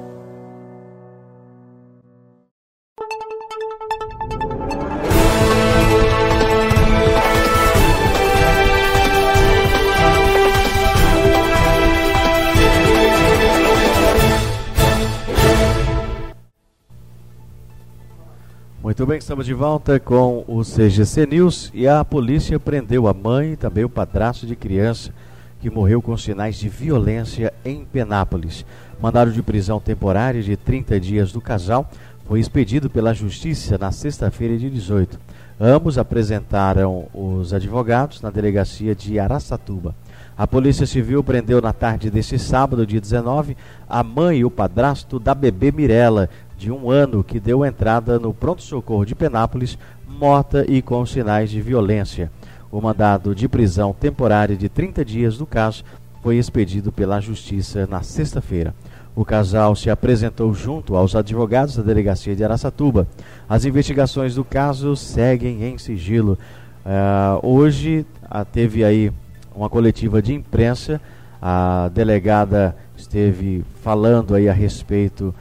Muito 18.91 19.05
bem, 19.05 19.19
estamos 19.19 19.45
de 19.45 19.53
volta 19.53 20.01
com 20.01 20.43
o 20.45 20.63
CGC 20.63 21.25
News 21.25 21.71
e 21.73 21.87
a 21.87 22.03
polícia 22.03 22.59
prendeu 22.59 23.07
a 23.07 23.13
mãe 23.13 23.53
e 23.53 23.55
também 23.55 23.85
o 23.85 23.89
padrasto 23.89 24.45
de 24.45 24.53
criança 24.53 25.13
que 25.61 25.69
morreu 25.69 26.01
com 26.01 26.17
sinais 26.17 26.57
de 26.57 26.67
violência 26.67 27.53
em 27.63 27.85
Penápolis. 27.85 28.65
Mandado 29.01 29.31
de 29.31 29.41
prisão 29.41 29.79
temporária 29.79 30.43
de 30.43 30.57
30 30.57 30.99
dias 30.99 31.31
do 31.31 31.39
casal 31.39 31.89
foi 32.27 32.41
expedido 32.41 32.89
pela 32.89 33.13
Justiça 33.13 33.77
na 33.77 33.93
sexta-feira 33.93 34.57
de 34.57 34.69
18. 34.69 35.17
Ambos 35.57 35.97
apresentaram 35.97 37.07
os 37.13 37.53
advogados 37.53 38.21
na 38.21 38.29
delegacia 38.29 38.93
de 38.93 39.17
Araçatuba. 39.17 39.95
A 40.37 40.47
Polícia 40.47 40.85
Civil 40.85 41.23
prendeu 41.23 41.61
na 41.61 41.71
tarde 41.71 42.09
deste 42.09 42.39
sábado, 42.39 42.85
dia 42.85 42.99
19, 42.99 43.55
a 43.87 44.03
mãe 44.03 44.39
e 44.39 44.45
o 44.45 44.51
padrasto 44.51 45.19
da 45.19 45.35
bebê 45.35 45.71
Mirella, 45.71 46.29
de 46.61 46.71
um 46.71 46.91
ano 46.91 47.23
que 47.23 47.39
deu 47.39 47.65
entrada 47.65 48.19
no 48.19 48.31
pronto-socorro 48.31 49.03
de 49.03 49.15
Penápolis, 49.15 49.79
morta 50.07 50.63
e 50.69 50.79
com 50.79 51.03
sinais 51.07 51.49
de 51.49 51.59
violência. 51.59 52.31
O 52.71 52.79
mandado 52.79 53.33
de 53.33 53.47
prisão 53.47 53.95
temporária 53.99 54.55
de 54.55 54.69
30 54.69 55.03
dias 55.03 55.37
do 55.39 55.47
caso 55.47 55.83
foi 56.21 56.37
expedido 56.37 56.91
pela 56.91 57.19
Justiça 57.19 57.87
na 57.87 58.03
sexta-feira. 58.03 58.75
O 59.15 59.25
casal 59.25 59.75
se 59.75 59.89
apresentou 59.89 60.53
junto 60.53 60.95
aos 60.95 61.15
advogados 61.15 61.75
da 61.75 61.81
delegacia 61.81 62.35
de 62.35 62.43
Araçatuba. 62.43 63.07
As 63.49 63.65
investigações 63.65 64.35
do 64.35 64.45
caso 64.45 64.95
seguem 64.95 65.63
em 65.63 65.79
sigilo. 65.79 66.37
Uh, 66.85 67.43
hoje 67.43 68.05
uh, 68.25 68.45
teve 68.45 68.83
aí 68.83 69.11
uma 69.55 69.67
coletiva 69.67 70.21
de 70.21 70.35
imprensa. 70.35 71.01
A 71.41 71.89
delegada 71.91 72.75
esteve 72.95 73.65
falando 73.81 74.35
aí 74.35 74.47
a 74.47 74.53
respeito 74.53 75.33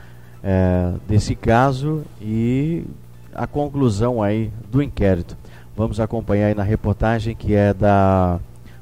é, 0.43 0.93
desse 1.07 1.35
caso 1.35 2.05
e 2.21 2.85
a 3.35 3.47
conclusão 3.47 4.23
aí 4.23 4.51
do 4.71 4.83
inquérito. 4.83 5.37
Vamos 5.77 6.01
acompanhar 6.01 6.49
aí 6.49 6.55
na 6.55 6.63
reportagem 6.63 7.35
que 7.35 7.55
é 7.55 7.73
da 7.73 8.39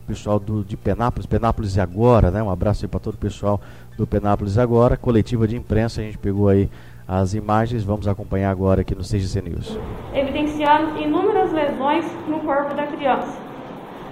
pessoal 0.07 0.39
do, 0.39 0.65
de 0.65 0.75
Penápolis, 0.75 1.27
Penápolis 1.27 1.79
Agora, 1.79 2.31
né? 2.31 2.43
Um 2.43 2.51
abraço 2.51 2.85
aí 2.85 2.89
para 2.89 2.99
todo 2.99 3.15
o 3.15 3.19
pessoal 3.19 3.61
do 3.97 4.07
Penápolis 4.07 4.57
Agora, 4.57 4.97
coletiva 4.97 5.47
de 5.47 5.55
imprensa, 5.55 6.01
a 6.01 6.05
gente 6.05 6.17
pegou 6.17 6.49
aí 6.49 6.71
as 7.07 7.35
imagens, 7.35 7.85
vamos 7.85 8.09
acompanhar 8.09 8.51
agora 8.51 8.81
aqui 8.81 8.95
no 8.95 9.03
CGC 9.03 9.43
News. 9.43 9.79
Evidenciando 10.15 10.99
inúmeras 10.99 11.53
lesões 11.53 12.07
no 12.27 12.41
corpo 12.41 12.75
da 12.75 12.87
criança, 12.87 13.39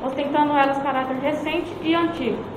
ostentando 0.04 0.52
elas 0.52 0.78
caráter 0.82 1.16
recente 1.16 1.70
e 1.82 1.94
antigo 1.94 2.55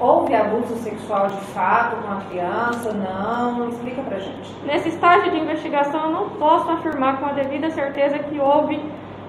Houve 0.00 0.34
abuso 0.34 0.74
sexual 0.76 1.28
de 1.28 1.40
fato 1.52 1.96
com 2.02 2.12
a 2.12 2.16
criança? 2.28 2.92
Não? 2.92 3.68
Explica 3.68 4.02
pra 4.02 4.18
gente. 4.18 4.52
Nesse 4.64 4.88
estágio 4.88 5.30
de 5.30 5.38
investigação, 5.38 6.04
eu 6.04 6.10
não 6.10 6.28
posso 6.30 6.70
afirmar 6.70 7.18
com 7.18 7.26
a 7.26 7.32
devida 7.32 7.70
certeza 7.70 8.18
que 8.18 8.40
houve 8.40 8.80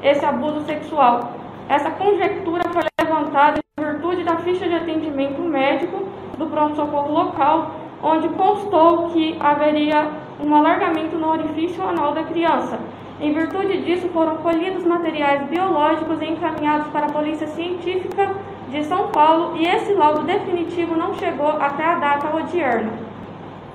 esse 0.01 0.25
abuso 0.25 0.61
sexual. 0.65 1.31
Essa 1.69 1.91
conjectura 1.91 2.63
foi 2.71 2.83
levantada 2.99 3.59
em 3.77 3.83
virtude 3.83 4.23
da 4.23 4.37
ficha 4.37 4.67
de 4.67 4.75
atendimento 4.75 5.41
médico 5.41 6.07
do 6.37 6.47
pronto-socorro 6.47 7.13
local, 7.13 7.71
onde 8.01 8.27
constou 8.29 9.09
que 9.09 9.37
haveria 9.39 10.09
um 10.43 10.53
alargamento 10.55 11.15
no 11.15 11.29
orifício 11.29 11.81
anal 11.87 12.13
da 12.13 12.23
criança. 12.23 12.79
Em 13.21 13.31
virtude 13.31 13.83
disso, 13.83 14.09
foram 14.09 14.37
colhidos 14.37 14.83
materiais 14.83 15.47
biológicos 15.47 16.21
encaminhados 16.21 16.87
para 16.87 17.05
a 17.05 17.11
Polícia 17.11 17.47
Científica 17.47 18.35
de 18.69 18.83
São 18.85 19.07
Paulo 19.09 19.57
e 19.57 19.65
esse 19.65 19.93
laudo 19.93 20.23
definitivo 20.23 20.95
não 20.95 21.13
chegou 21.15 21.49
até 21.49 21.83
a 21.83 21.95
data 21.95 22.35
odierna. 22.35 22.91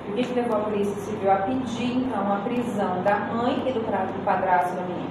O 0.07 0.13
que 0.13 0.33
levou 0.33 0.57
a 0.57 0.61
Polícia 0.61 0.95
Civil 0.95 1.31
a 1.31 1.35
pedir, 1.35 1.97
então, 1.97 2.33
a 2.33 2.37
prisão 2.37 3.01
da 3.03 3.15
mãe 3.33 3.63
e 3.67 3.71
do, 3.71 3.81
padrasto 4.25 4.75
da 4.75 4.81
menina? 4.81 5.09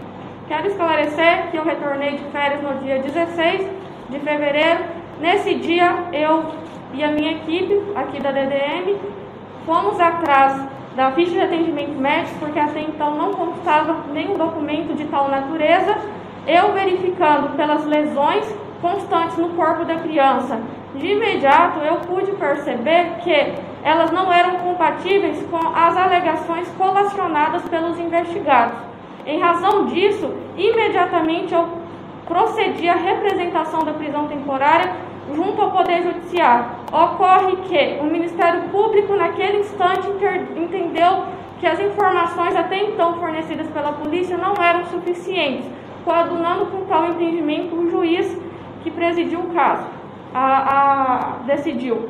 Quero 0.48 0.66
esclarecer 0.66 1.50
que 1.50 1.56
eu 1.56 1.62
retornei 1.62 2.16
de 2.16 2.24
férias 2.24 2.60
no 2.62 2.74
dia 2.82 2.98
16 3.00 3.66
de 4.10 4.18
fevereiro. 4.18 4.80
Nesse 5.20 5.54
dia, 5.54 6.04
eu 6.12 6.44
e 6.92 7.04
a 7.04 7.08
minha 7.08 7.32
equipe 7.32 7.80
aqui 7.94 8.20
da 8.20 8.32
DDM 8.32 8.96
fomos 9.64 10.00
atrás 10.00 10.60
da 10.96 11.12
ficha 11.12 11.32
de 11.32 11.40
atendimento 11.40 11.96
médico, 12.00 12.38
porque 12.40 12.58
até 12.58 12.80
então 12.80 13.14
não 13.14 13.32
constava 13.32 14.04
nenhum 14.12 14.36
documento 14.36 14.96
de 14.96 15.04
tal 15.04 15.28
natureza. 15.28 15.96
Eu 16.46 16.72
verificando 16.72 17.56
pelas 17.56 17.84
lesões 17.84 18.44
constantes 18.80 19.36
no 19.36 19.50
corpo 19.50 19.84
da 19.84 19.96
criança, 19.96 20.60
de 20.94 21.06
imediato 21.06 21.80
eu 21.80 21.96
pude 21.96 22.32
perceber 22.32 23.18
que 23.22 23.54
elas 23.82 24.10
não 24.10 24.32
eram 24.32 24.56
compatíveis 24.56 25.44
com 25.50 25.58
as 25.74 25.96
alegações 25.96 26.68
colacionadas 26.76 27.62
pelos 27.68 27.98
investigados. 27.98 28.78
Em 29.26 29.40
razão 29.40 29.86
disso, 29.86 30.32
imediatamente 30.56 31.54
eu 31.54 31.68
procedi 32.26 32.88
à 32.88 32.94
representação 32.94 33.84
da 33.84 33.92
prisão 33.92 34.26
temporária 34.26 34.92
junto 35.34 35.60
ao 35.60 35.70
Poder 35.70 36.02
Judiciário. 36.02 36.66
Ocorre 36.90 37.56
que 37.68 37.98
o 38.00 38.04
Ministério 38.04 38.62
Público, 38.70 39.14
naquele 39.14 39.58
instante, 39.58 40.08
entendeu 40.56 41.24
que 41.60 41.66
as 41.66 41.78
informações 41.80 42.56
até 42.56 42.82
então 42.84 43.14
fornecidas 43.18 43.66
pela 43.68 43.92
polícia 43.92 44.36
não 44.36 44.54
eram 44.62 44.84
suficientes, 44.86 45.66
coadunando 46.04 46.66
com 46.66 46.84
tal 46.86 47.06
entendimento 47.06 47.74
o 47.74 47.90
juiz 47.90 48.38
que 48.88 48.90
presidiu 48.90 49.40
o 49.40 49.54
caso, 49.54 49.86
a, 50.34 50.46
a, 50.46 51.32
decidiu. 51.46 52.08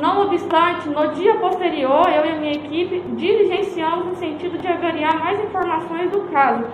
Não 0.00 0.22
obstante, 0.22 0.88
no 0.88 1.08
dia 1.08 1.34
posterior, 1.36 2.08
eu 2.08 2.24
e 2.24 2.38
minha 2.38 2.52
equipe 2.52 3.02
diligenciamos 3.16 4.06
no 4.06 4.16
sentido 4.16 4.58
de 4.58 4.68
avaliar 4.68 5.18
mais 5.18 5.42
informações 5.42 6.10
do 6.10 6.20
caso. 6.30 6.64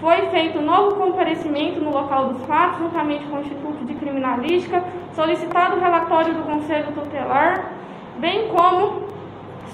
Foi 0.00 0.16
feito 0.28 0.60
novo 0.60 0.96
comparecimento 0.96 1.80
no 1.80 1.90
local 1.90 2.28
dos 2.28 2.44
fatos, 2.44 2.78
juntamente 2.78 3.24
com 3.26 3.36
o 3.36 3.40
Instituto 3.40 3.84
de 3.84 3.94
Criminalística, 3.94 4.82
solicitado 5.14 5.76
o 5.76 5.80
relatório 5.80 6.34
do 6.34 6.42
Conselho 6.42 6.92
Tutelar, 6.92 7.70
bem 8.18 8.48
como 8.48 9.04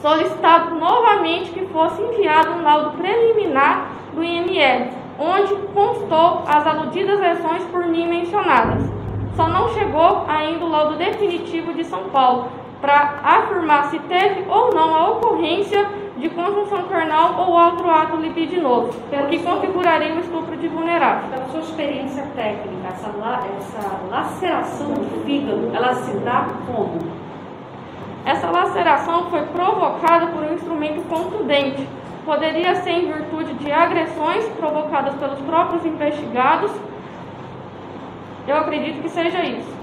solicitado 0.01 0.75
novamente 0.77 1.51
que 1.51 1.67
fosse 1.67 2.01
enviado 2.01 2.53
um 2.53 2.63
laudo 2.63 2.97
preliminar 2.97 3.89
do 4.15 4.23
IML, 4.23 4.89
onde 5.19 5.55
constou 5.75 6.45
as 6.47 6.67
aludidas 6.67 7.19
versões 7.21 7.63
por 7.65 7.87
mim 7.87 8.09
mencionadas. 8.09 9.00
Só 9.37 9.49
não 9.49 9.69
chegou 9.75 10.25
ainda 10.29 10.65
o 10.65 10.69
laudo 10.69 10.97
definitivo 10.97 11.73
de 11.73 11.85
São 11.85 12.05
Paulo 12.11 12.49
para 12.81 13.21
afirmar 13.23 13.91
se 13.91 13.99
teve 14.01 14.45
ou 14.49 14.75
não 14.75 14.95
a 14.95 15.11
ocorrência 15.11 15.87
de 16.17 16.29
conjunção 16.29 16.83
carnal 16.85 17.35
ou 17.39 17.53
outro 17.53 17.91
ato 17.91 18.17
libidinoso, 18.17 18.91
o 18.91 19.27
que 19.29 19.39
configuraria 19.39 20.15
o 20.15 20.21
estupro 20.21 20.57
de 20.57 20.69
vulnerável. 20.69 21.31
Pela 21.31 21.49
sua 21.49 21.61
experiência 21.61 22.27
técnica, 22.37 22.89
essa, 22.89 23.09
essa 23.59 24.01
laceração 24.11 24.89
do 24.89 25.25
fígado, 25.25 25.71
ela 25.75 25.95
se 25.95 26.13
dá 26.19 26.47
como? 26.67 26.99
Essa 28.25 28.51
laceração 28.51 29.31
foi 29.31 29.43
provocada 29.47 30.27
por 30.27 30.43
um 30.43 30.53
instrumento 30.53 31.03
contundente. 31.09 31.89
Poderia 32.25 32.75
ser 32.77 32.91
em 32.91 33.13
virtude 33.13 33.55
de 33.55 33.73
agressões 33.73 34.45
provocadas 34.59 35.15
pelos 35.15 35.41
próprios 35.41 35.87
investigados. 35.87 36.71
Eu 38.47 38.57
acredito 38.57 39.03
que 39.03 39.09
seja 39.09 39.43
isso. 39.45 39.81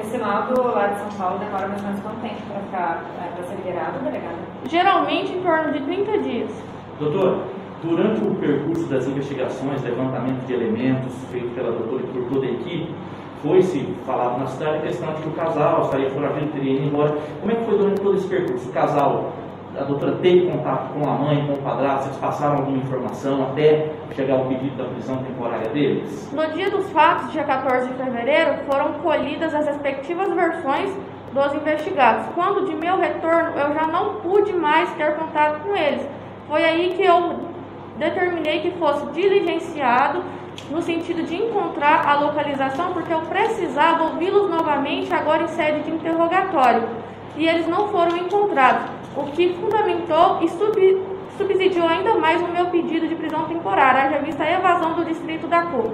Esse 0.00 0.16
laudo 0.16 0.62
lá 0.62 0.88
de 0.88 0.98
São 0.98 1.08
Paulo 1.18 1.38
demora 1.38 1.68
mais 1.68 1.80
ou 1.80 1.88
menos 1.88 2.02
quanto 2.02 2.20
tempo 2.20 2.42
para 2.48 2.60
ficar 2.60 3.04
é, 3.22 3.28
para 3.34 3.44
ser 3.44 3.56
liberado, 3.56 3.98
delegado? 3.98 4.36
Geralmente 4.68 5.32
em 5.32 5.42
torno 5.42 5.72
de 5.72 5.80
30 5.80 6.18
dias. 6.18 6.64
Doutor, 6.98 7.44
durante 7.82 8.24
o 8.24 8.34
percurso 8.36 8.86
das 8.88 9.06
investigações, 9.06 9.82
levantamento 9.82 10.46
de 10.46 10.54
elementos 10.54 11.12
feito 11.30 11.54
pela 11.54 11.72
doutora 11.72 12.02
e 12.02 12.06
por 12.06 12.24
toda 12.32 12.46
a 12.46 12.50
equipe, 12.50 12.94
foi-se 13.42 13.80
falado 14.06 14.38
na 14.38 14.46
cidade 14.46 14.78
a 14.78 14.80
questão 14.80 15.12
de 15.14 15.22
que 15.22 15.28
o 15.28 15.32
casal 15.32 15.82
estaria 15.82 16.10
foragido, 16.10 16.52
teria 16.52 16.74
ido 16.74 16.86
embora. 16.86 17.16
Como 17.40 17.52
é 17.52 17.54
que 17.56 17.64
foi 17.64 17.76
durante 17.76 18.00
todo 18.00 18.16
esse 18.16 18.28
percurso? 18.28 18.68
O 18.68 18.72
casal 18.72 19.32
a 19.78 19.84
doutora 19.84 20.16
teve 20.20 20.50
contato 20.50 20.92
com 20.92 21.08
a 21.08 21.14
mãe, 21.14 21.46
com 21.46 21.54
o 21.54 21.58
padrasto, 21.58 22.08
eles 22.08 22.18
passaram 22.18 22.58
alguma 22.58 22.76
informação 22.76 23.42
até 23.42 23.90
chegar 24.14 24.34
ao 24.34 24.44
pedido 24.44 24.76
da 24.76 24.84
prisão 24.84 25.18
temporária 25.18 25.68
deles? 25.70 26.30
No 26.32 26.46
dia 26.52 26.70
dos 26.70 26.90
fatos, 26.90 27.32
dia 27.32 27.44
14 27.44 27.88
de 27.88 27.94
fevereiro, 27.94 28.58
foram 28.70 28.94
colhidas 28.94 29.54
as 29.54 29.66
respectivas 29.66 30.30
versões 30.32 30.90
dos 31.32 31.54
investigados. 31.54 32.26
Quando 32.34 32.66
de 32.66 32.74
meu 32.74 32.98
retorno, 32.98 33.52
eu 33.58 33.72
já 33.72 33.86
não 33.86 34.16
pude 34.16 34.52
mais 34.52 34.90
ter 34.90 35.14
contato 35.16 35.60
com 35.62 35.74
eles. 35.74 36.06
Foi 36.46 36.62
aí 36.62 36.94
que 36.94 37.02
eu 37.02 37.40
determinei 37.98 38.60
que 38.60 38.72
fosse 38.72 39.06
diligenciado 39.06 40.22
no 40.70 40.82
sentido 40.82 41.22
de 41.22 41.34
encontrar 41.34 42.06
a 42.06 42.20
localização, 42.20 42.92
porque 42.92 43.12
eu 43.12 43.22
precisava 43.22 44.04
ouvi-los 44.04 44.50
novamente 44.50 45.12
agora 45.14 45.44
em 45.44 45.48
sede 45.48 45.80
de 45.80 45.90
interrogatório. 45.92 46.86
E 47.36 47.48
eles 47.48 47.66
não 47.66 47.88
foram 47.88 48.14
encontrados 48.18 49.01
o 49.16 49.24
que 49.24 49.54
fundamentou 49.54 50.38
e 50.42 50.48
sub, 50.48 51.02
subsidiou 51.36 51.86
ainda 51.86 52.14
mais 52.14 52.40
o 52.40 52.48
meu 52.48 52.66
pedido 52.66 53.06
de 53.06 53.14
prisão 53.14 53.44
temporária, 53.44 54.02
haja 54.02 54.18
vista 54.18 54.42
a 54.42 54.52
evasão 54.52 54.94
do 54.94 55.04
distrito 55.04 55.46
da 55.46 55.62
Cor. 55.62 55.92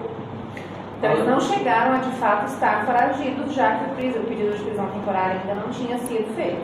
Então, 0.98 1.12
eles 1.12 1.26
não 1.26 1.40
chegaram 1.40 1.94
a 1.94 1.98
de 1.98 2.10
fato 2.16 2.46
estar 2.46 2.84
foragidos, 2.84 3.54
já 3.54 3.76
que 3.76 3.84
o 3.90 3.94
pedido 3.94 4.56
de 4.56 4.64
prisão 4.64 4.86
temporária 4.86 5.40
ainda 5.40 5.54
não 5.54 5.70
tinha 5.70 5.96
sido 5.98 6.34
feito. 6.34 6.60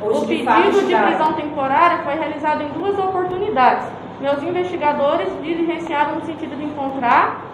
o 0.00 0.20
de 0.20 0.26
pedido 0.26 0.86
de 0.86 0.96
prisão 0.96 1.32
temporária 1.34 1.98
foi 1.98 2.14
realizado 2.14 2.62
em 2.62 2.68
duas 2.70 2.98
oportunidades. 2.98 3.86
Meus 4.20 4.42
investigadores 4.42 5.28
diligenciaram 5.42 6.16
no 6.16 6.24
sentido 6.24 6.56
de 6.56 6.64
encontrar 6.64 7.51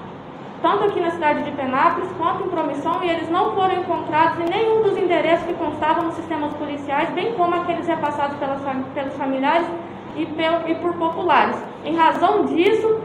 tanto 0.62 0.84
aqui 0.84 1.00
na 1.00 1.10
cidade 1.10 1.42
de 1.42 1.52
Penápolis 1.52 2.10
quanto 2.18 2.44
em 2.44 2.48
Promissão, 2.48 3.02
e 3.02 3.10
eles 3.10 3.30
não 3.30 3.54
foram 3.54 3.74
encontrados 3.74 4.38
em 4.40 4.48
nenhum 4.48 4.82
dos 4.82 4.96
endereços 4.96 5.46
que 5.46 5.54
constavam 5.54 6.04
nos 6.04 6.14
sistemas 6.14 6.52
policiais, 6.54 7.10
bem 7.10 7.34
como 7.34 7.54
aqueles 7.54 7.86
repassados 7.86 8.36
pelas, 8.38 8.60
pelos 8.94 9.14
familiares 9.14 9.66
e, 10.16 10.22
e 10.22 10.74
por 10.76 10.94
populares. 10.94 11.56
Em 11.84 11.96
razão 11.96 12.44
disso, 12.44 13.00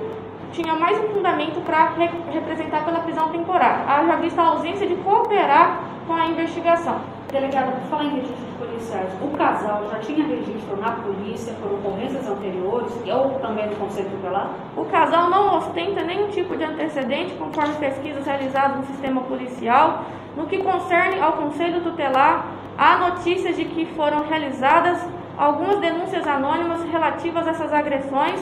tinha 0.51 0.75
mais 0.75 0.99
um 0.99 1.13
fundamento 1.13 1.61
para 1.65 1.89
re, 1.89 2.09
representar 2.31 2.85
pela 2.85 2.99
prisão 2.99 3.29
temporária, 3.29 3.85
haja 3.87 4.15
vista 4.17 4.41
a 4.41 4.47
ausência 4.47 4.87
de 4.87 4.95
cooperar 4.97 5.79
com 6.07 6.13
a 6.13 6.27
investigação. 6.27 7.01
Delegada, 7.31 7.71
por 7.71 7.89
falar 7.89 8.03
em 8.05 8.15
registros 8.15 8.52
o 9.21 9.37
casal 9.37 9.87
já 9.91 9.99
tinha 9.99 10.25
registro 10.25 10.75
na 10.77 10.91
polícia 10.91 11.53
por 11.61 11.71
ocorrências 11.71 12.27
anteriores 12.27 12.91
ou 13.07 13.39
também 13.39 13.67
no 13.67 13.75
Conselho 13.75 14.09
Tutelar? 14.09 14.49
O 14.75 14.85
casal 14.85 15.29
não 15.29 15.57
ostenta 15.57 16.01
nenhum 16.03 16.27
tipo 16.29 16.55
de 16.57 16.63
antecedente, 16.63 17.33
conforme 17.35 17.73
pesquisas 17.75 18.25
realizadas 18.25 18.77
no 18.77 18.85
sistema 18.85 19.21
policial. 19.21 20.03
No 20.35 20.47
que 20.47 20.57
concerne 20.57 21.21
ao 21.21 21.33
Conselho 21.33 21.81
Tutelar, 21.81 22.45
há 22.77 22.97
notícias 22.97 23.55
de 23.55 23.65
que 23.65 23.85
foram 23.95 24.23
realizadas 24.27 24.99
algumas 25.37 25.79
denúncias 25.79 26.27
anônimas 26.27 26.83
relativas 26.91 27.47
a 27.47 27.51
essas 27.51 27.73
agressões 27.73 28.39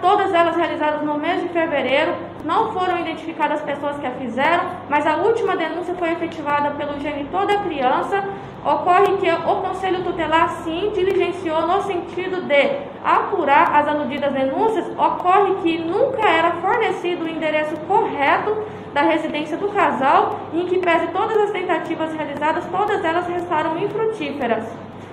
todas 0.00 0.32
elas 0.32 0.56
realizadas 0.56 1.02
no 1.02 1.18
mês 1.18 1.42
de 1.42 1.48
fevereiro, 1.48 2.14
não 2.44 2.72
foram 2.72 2.98
identificadas 2.98 3.60
as 3.60 3.64
pessoas 3.64 3.98
que 3.98 4.06
a 4.06 4.10
fizeram, 4.12 4.64
mas 4.88 5.06
a 5.06 5.16
última 5.16 5.56
denúncia 5.56 5.94
foi 5.94 6.12
efetivada 6.12 6.70
pelo 6.70 6.98
genitor 7.00 7.46
da 7.46 7.58
criança. 7.58 8.24
Ocorre 8.66 9.16
que 9.18 9.30
o 9.30 9.56
Conselho 9.62 10.02
Tutelar 10.02 10.50
sim 10.64 10.90
diligenciou 10.92 11.68
no 11.68 11.82
sentido 11.82 12.42
de 12.48 12.80
apurar 13.04 13.72
as 13.72 13.86
aludidas 13.86 14.32
denúncias. 14.32 14.88
Ocorre 14.98 15.54
que 15.62 15.78
nunca 15.78 16.28
era 16.28 16.50
fornecido 16.54 17.24
o 17.24 17.28
endereço 17.28 17.76
correto 17.86 18.56
da 18.92 19.02
residência 19.02 19.56
do 19.56 19.68
casal, 19.68 20.40
e 20.52 20.62
em 20.62 20.66
que 20.66 20.78
pese 20.78 21.06
todas 21.08 21.36
as 21.36 21.50
tentativas 21.52 22.12
realizadas, 22.12 22.64
todas 22.66 23.04
elas 23.04 23.28
restaram 23.28 23.78
infrutíferas, 23.78 24.64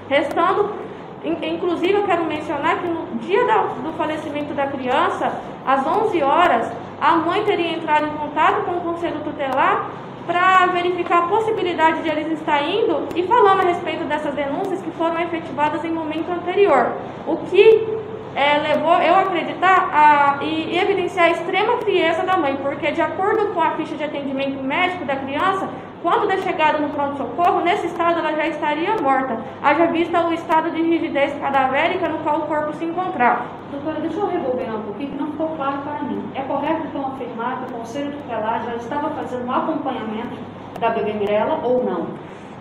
restando 0.09 0.81
Inclusive, 1.25 1.93
eu 1.93 2.03
quero 2.03 2.25
mencionar 2.25 2.79
que 2.79 2.87
no 2.87 3.05
dia 3.19 3.45
do 3.81 3.93
falecimento 3.93 4.53
da 4.53 4.67
criança, 4.67 5.31
às 5.65 5.87
11 5.87 6.21
horas, 6.21 6.69
a 6.99 7.15
mãe 7.15 7.45
teria 7.45 7.71
entrado 7.71 8.07
em 8.07 8.09
contato 8.09 8.65
com 8.65 8.71
o 8.73 8.81
conselho 8.81 9.21
tutelar 9.23 9.89
para 10.25 10.67
verificar 10.67 11.19
a 11.19 11.27
possibilidade 11.27 12.01
de 12.01 12.09
eles 12.09 12.39
estar 12.39 12.63
indo 12.63 13.07
e 13.15 13.23
falando 13.23 13.59
a 13.61 13.63
respeito 13.63 14.05
dessas 14.05 14.33
denúncias 14.33 14.81
que 14.81 14.91
foram 14.91 15.19
efetivadas 15.19 15.83
em 15.83 15.91
momento 15.91 16.31
anterior. 16.31 16.93
O 17.27 17.37
que 17.37 17.87
é, 18.35 18.57
levou 18.57 18.95
eu 18.95 19.15
acreditar 19.15 19.89
a, 19.91 20.43
e, 20.43 20.71
e 20.71 20.79
evidenciar 20.79 21.25
a 21.25 21.31
extrema 21.31 21.77
frieza 21.77 22.23
da 22.23 22.37
mãe, 22.37 22.57
porque 22.61 22.91
de 22.91 23.01
acordo 23.01 23.53
com 23.53 23.61
a 23.61 23.71
ficha 23.71 23.95
de 23.95 24.03
atendimento 24.03 24.61
médico 24.63 25.05
da 25.05 25.15
criança, 25.15 25.69
quando 26.03 26.27
da 26.27 26.37
chegada 26.37 26.79
no 26.79 26.89
pronto-socorro, 26.89 27.61
nesse 27.61 27.87
estado 27.87 28.19
ela 28.19 28.33
já 28.33 28.45
estaria 28.45 28.93
morta, 29.01 29.39
haja 29.63 29.87
vista 29.87 30.27
o 30.27 30.33
estado 30.33 30.69
de 30.69 30.81
rigidez 30.81 31.33
cadavérica 31.39 32.09
no 32.09 32.17
qual 32.19 32.39
o 32.39 32.41
corpo 32.41 32.73
se 32.73 32.83
encontrava. 32.83 33.45
Doutora, 33.71 34.01
deixa 34.01 34.19
eu 34.19 34.27
rebobinar 34.27 34.75
um 34.75 34.81
pouquinho, 34.81 35.11
que 35.11 35.17
não 35.17 35.31
ficou 35.31 35.55
claro 35.55 35.77
para 35.77 36.03
mim. 36.03 36.21
É 36.35 36.41
correto 36.41 36.87
então 36.87 37.07
afirmar 37.07 37.59
que 37.59 37.71
o 37.71 37.77
Conselho 37.77 38.11
Tutelar 38.11 38.63
já 38.65 38.75
estava 38.75 39.11
fazendo 39.11 39.45
um 39.45 39.51
acompanhamento 39.51 40.35
da 40.77 40.89
bebê 40.89 41.13
Mirella 41.13 41.61
ou 41.63 41.85
não? 41.85 42.07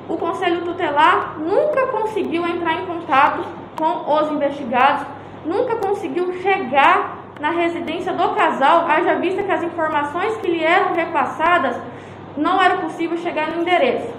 O 0.09 0.17
Conselho 0.17 0.61
Tutelar 0.61 1.37
nunca 1.39 1.89
conseguiu 1.89 2.47
entrar 2.47 2.75
em 2.75 2.87
contato 2.87 3.45
com 3.77 4.15
os 4.15 4.31
investigados, 4.31 5.05
nunca 5.45 5.75
conseguiu 5.77 6.33
chegar 6.35 7.19
na 7.41 7.51
residência 7.51 8.13
do 8.13 8.29
casal, 8.37 8.87
haja 8.89 9.17
vista 9.17 9.43
que 9.43 9.51
as 9.51 9.65
informações 9.65 10.37
que 10.37 10.49
lhe 10.49 10.63
eram 10.63 10.95
repassadas 10.95 11.77
não 12.37 12.61
era 12.61 12.79
possível 12.79 13.17
chegar 13.19 13.51
no 13.51 13.63
endereço. 13.63 14.13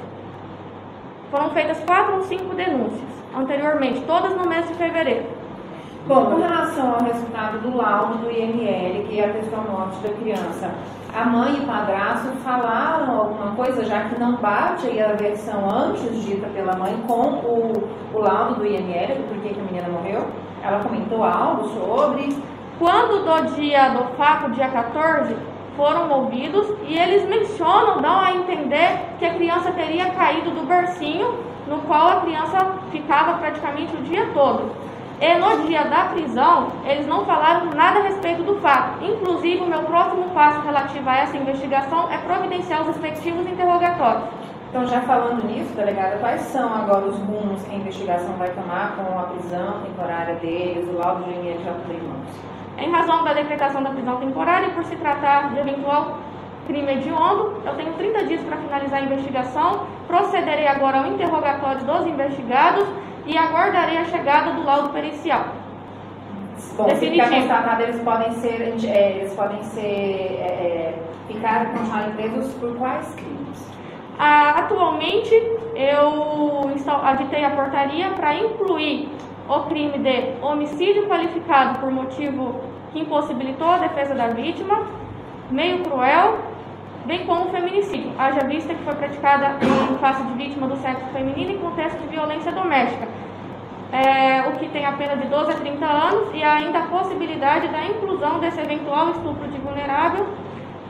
Foram 1.32 1.50
feitas 1.50 1.80
quatro 1.86 2.16
ou 2.16 2.24
cinco 2.24 2.54
denúncias 2.54 3.14
anteriormente, 3.36 4.02
todas 4.02 4.36
no 4.36 4.48
mês 4.48 4.68
de 4.68 4.74
fevereiro. 4.76 5.26
Bom, 6.06 6.26
com 6.26 6.42
relação 6.42 6.96
ao 6.96 7.04
resultado 7.04 7.60
do 7.60 7.78
laudo 7.78 8.18
do 8.18 8.32
IML, 8.32 9.08
que 9.08 9.20
é 9.20 9.26
a 9.26 9.34
questão 9.34 9.64
morte 9.64 9.98
da 10.00 10.10
criança, 10.10 10.70
a 11.16 11.26
mãe 11.26 11.56
e 11.56 11.60
o 11.62 11.66
padrasto 11.66 12.28
falaram 12.44 13.20
alguma 13.20 13.52
coisa, 13.56 13.86
já 13.86 14.10
que 14.10 14.20
não 14.20 14.36
bate 14.36 14.88
aí 14.88 15.02
a 15.02 15.14
versão 15.14 15.70
antes 15.70 16.24
dita 16.26 16.48
pela 16.48 16.76
mãe 16.76 16.94
com 17.08 17.14
o, 17.14 17.90
o 18.14 18.20
laudo 18.20 18.56
do 18.56 18.66
IML, 18.66 19.16
do 19.16 19.30
porquê 19.30 19.50
que 19.54 19.60
a 19.60 19.64
menina 19.64 19.88
morreu? 19.90 20.28
Ela 20.62 20.80
comentou 20.80 21.24
algo 21.24 21.70
sobre? 21.70 22.38
Quando 22.78 23.24
do 23.24 23.56
dia 23.56 23.90
do 23.90 24.04
fato, 24.18 24.52
dia 24.52 24.68
14, 24.68 25.36
foram 25.76 26.10
ouvidos 26.12 26.68
e 26.88 26.98
eles 26.98 27.28
mencionam, 27.28 28.02
dão 28.02 28.20
a 28.20 28.34
entender 28.34 29.00
que 29.20 29.26
a 29.26 29.34
criança 29.34 29.72
teria 29.72 30.12
caído 30.12 30.52
do 30.52 30.66
bercinho, 30.66 31.40
no 31.68 31.80
qual 31.82 32.10
a 32.10 32.22
criança 32.22 32.58
ficava 32.92 33.38
praticamente 33.38 33.96
o 33.96 34.02
dia 34.02 34.28
todo. 34.34 34.72
E 35.22 35.36
no 35.36 35.66
dia 35.68 35.86
da 35.86 36.06
prisão, 36.06 36.68
eles 36.86 37.08
não 37.08 37.24
falaram 37.26 37.68
nada 37.68 38.00
a 38.00 38.04
respeito 38.04 38.44
do 38.44 38.60
fato. 38.60 39.04
Inclusive, 39.04 39.64
o 39.64 39.68
meu 39.68 39.84
próximo 39.84 40.30
passo 40.32 40.60
relativo 40.62 41.10
a 41.10 41.16
essa 41.16 41.38
investigação 41.38 42.12
é 42.12 42.18
providenciar 42.18 42.82
os 42.82 42.88
respectivos 42.88 43.48
interrogatórios. 43.48 44.24
Então, 44.70 44.86
já 44.88 45.02
falando 45.02 45.46
nisso, 45.46 45.72
delegada, 45.76 46.18
quais 46.18 46.42
são 46.42 46.74
agora 46.74 47.06
os 47.06 47.16
rumos 47.20 47.62
que 47.64 47.74
a 47.74 47.78
investigação 47.78 48.34
vai 48.38 48.50
tomar 48.50 48.96
com 48.96 49.20
a 49.20 49.24
prisão 49.24 49.82
temporária 49.84 50.36
deles, 50.36 50.90
o 50.90 50.98
laudo 50.98 51.24
de 51.24 51.30
linha 51.30 51.58
de 51.58 51.64
mãos? 51.64 52.53
Em 52.78 52.92
razão 52.92 53.24
da 53.24 53.34
decretação 53.34 53.84
da 53.84 53.92
prisão 53.92 54.18
temporária 54.18 54.70
por 54.70 54.84
se 54.86 54.96
tratar 54.96 55.50
de 55.54 55.60
eventual 55.60 56.18
crime 56.66 56.94
hediondo, 56.94 57.62
eu 57.66 57.74
tenho 57.76 57.94
30 57.94 58.26
dias 58.26 58.42
para 58.42 58.58
finalizar 58.58 59.00
a 59.00 59.04
investigação, 59.04 59.86
procederei 60.08 60.68
agora 60.68 61.00
ao 61.00 61.08
interrogatório 61.08 61.84
dos 61.84 62.08
investigados 62.08 62.88
e 63.26 63.38
aguardarei 63.38 63.98
a 63.98 64.06
chegada 64.06 64.52
do 64.52 64.64
laudo 64.64 64.90
pericial. 64.90 65.46
Bom, 66.76 66.86
Definitivo. 66.86 67.28
se 67.28 67.36
constatado, 67.36 67.84
eles 67.84 68.02
podem 68.02 68.32
ser, 68.34 68.76
é, 68.88 69.12
eles 69.18 69.34
podem 69.34 69.62
ser, 69.64 69.82
é, 69.82 70.46
é 70.46 71.04
ficar 71.28 71.72
continuar 71.72 72.10
presos 72.16 72.54
por 72.56 72.76
quais 72.78 73.14
crimes? 73.16 73.72
Ah, 74.18 74.60
atualmente, 74.60 75.34
eu 75.76 76.72
aditei 77.04 77.44
a 77.44 77.50
portaria 77.52 78.10
para 78.12 78.36
incluir 78.36 79.10
o 79.48 79.60
crime 79.62 79.98
de 79.98 80.36
homicídio 80.42 81.08
qualificado 81.08 81.80
por 81.80 81.92
motivo 81.92 82.62
que 82.92 83.00
impossibilitou 83.00 83.70
a 83.70 83.78
defesa 83.80 84.14
da 84.14 84.28
vítima, 84.28 84.84
meio 85.50 85.80
cruel, 85.80 86.38
bem 87.06 87.26
como 87.26 87.50
feminicídio, 87.50 88.12
haja 88.18 88.48
vista 88.48 88.74
que 88.74 88.84
foi 88.84 88.94
praticada 88.96 89.58
em 89.62 89.98
face 89.98 90.24
de 90.24 90.34
vítima 90.34 90.68
do 90.68 90.78
sexo 90.78 91.06
feminino 91.12 91.52
em 91.52 91.58
contexto 91.58 91.98
de 91.98 92.08
violência 92.08 92.52
doméstica, 92.52 93.08
é, 93.92 94.48
o 94.48 94.54
que 94.54 94.70
tem 94.70 94.86
a 94.86 94.94
pena 94.94 95.18
de 95.18 95.28
12 95.28 95.52
a 95.52 95.56
30 95.56 95.86
anos 95.86 96.30
e 96.34 96.42
ainda 96.42 96.80
a 96.80 96.88
possibilidade 96.88 97.68
da 97.68 97.86
inclusão 97.86 98.40
desse 98.40 98.60
eventual 98.60 99.12
estupro 99.12 99.48
de 99.50 99.58
vulnerável, 99.60 100.26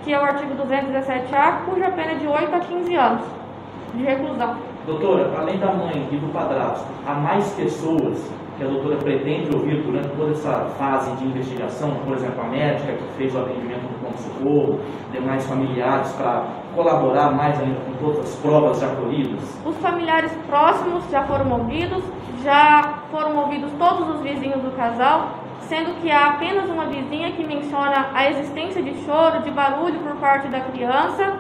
que 0.04 0.13
é 0.13 0.20
o 0.20 0.24
artigo 0.24 0.54
217-A, 0.56 1.63
cuja 1.66 1.89
pena 1.92 2.12
é 2.12 2.16
de 2.16 2.28
8 2.28 2.56
a 2.56 2.60
15 2.60 2.96
anos 2.96 3.26
de 3.96 4.04
reclusão. 4.04 4.56
Doutora, 4.86 5.32
além 5.38 5.58
da 5.58 5.72
mãe 5.72 6.08
e 6.12 6.18
do 6.18 6.32
padrasto, 6.34 6.86
há 7.08 7.13
mais 7.13 7.50
pessoas 7.54 8.30
que 8.63 8.67
a 8.67 8.69
doutora 8.69 8.95
pretende 8.97 9.54
ouvir 9.54 9.84
durante 9.84 10.08
toda 10.15 10.32
essa 10.32 10.65
fase 10.78 11.12
de 11.17 11.26
investigação, 11.26 11.91
por 12.06 12.15
exemplo, 12.15 12.41
a 12.41 12.47
médica 12.47 12.93
que 12.93 13.04
fez 13.17 13.36
o 13.36 13.39
atendimento 13.39 13.82
no 13.82 13.99
pronto-socorro, 13.99 14.80
demais 15.12 15.45
familiares 15.45 16.12
para 16.13 16.45
colaborar 16.73 17.32
mais 17.32 17.60
ainda 17.60 17.80
com 17.82 17.93
todas 17.93 18.19
as 18.19 18.36
provas 18.38 18.80
já 18.80 18.88
colhidas? 18.95 19.62
Os 19.65 19.76
familiares 19.78 20.32
próximos 20.47 21.04
já 21.12 21.23
foram 21.23 21.52
ouvidos, 21.52 22.04
já 22.43 22.99
foram 23.12 23.38
ouvidos 23.38 23.71
todos 23.78 24.15
os 24.15 24.21
vizinhos 24.21 24.62
do 24.62 24.71
casal, 24.76 25.32
sendo 25.62 25.99
que 26.02 26.10
há 26.12 26.32
apenas 26.32 26.69
uma 26.69 26.86
vizinha 26.86 27.32
que 27.32 27.45
menciona 27.45 28.10
a 28.13 28.30
existência 28.30 28.82
de 28.82 28.93
choro, 29.06 29.41
de 29.41 29.52
barulho 29.52 29.99
por 29.99 30.15
parte 30.17 30.47
da 30.47 30.60
criança 30.62 31.34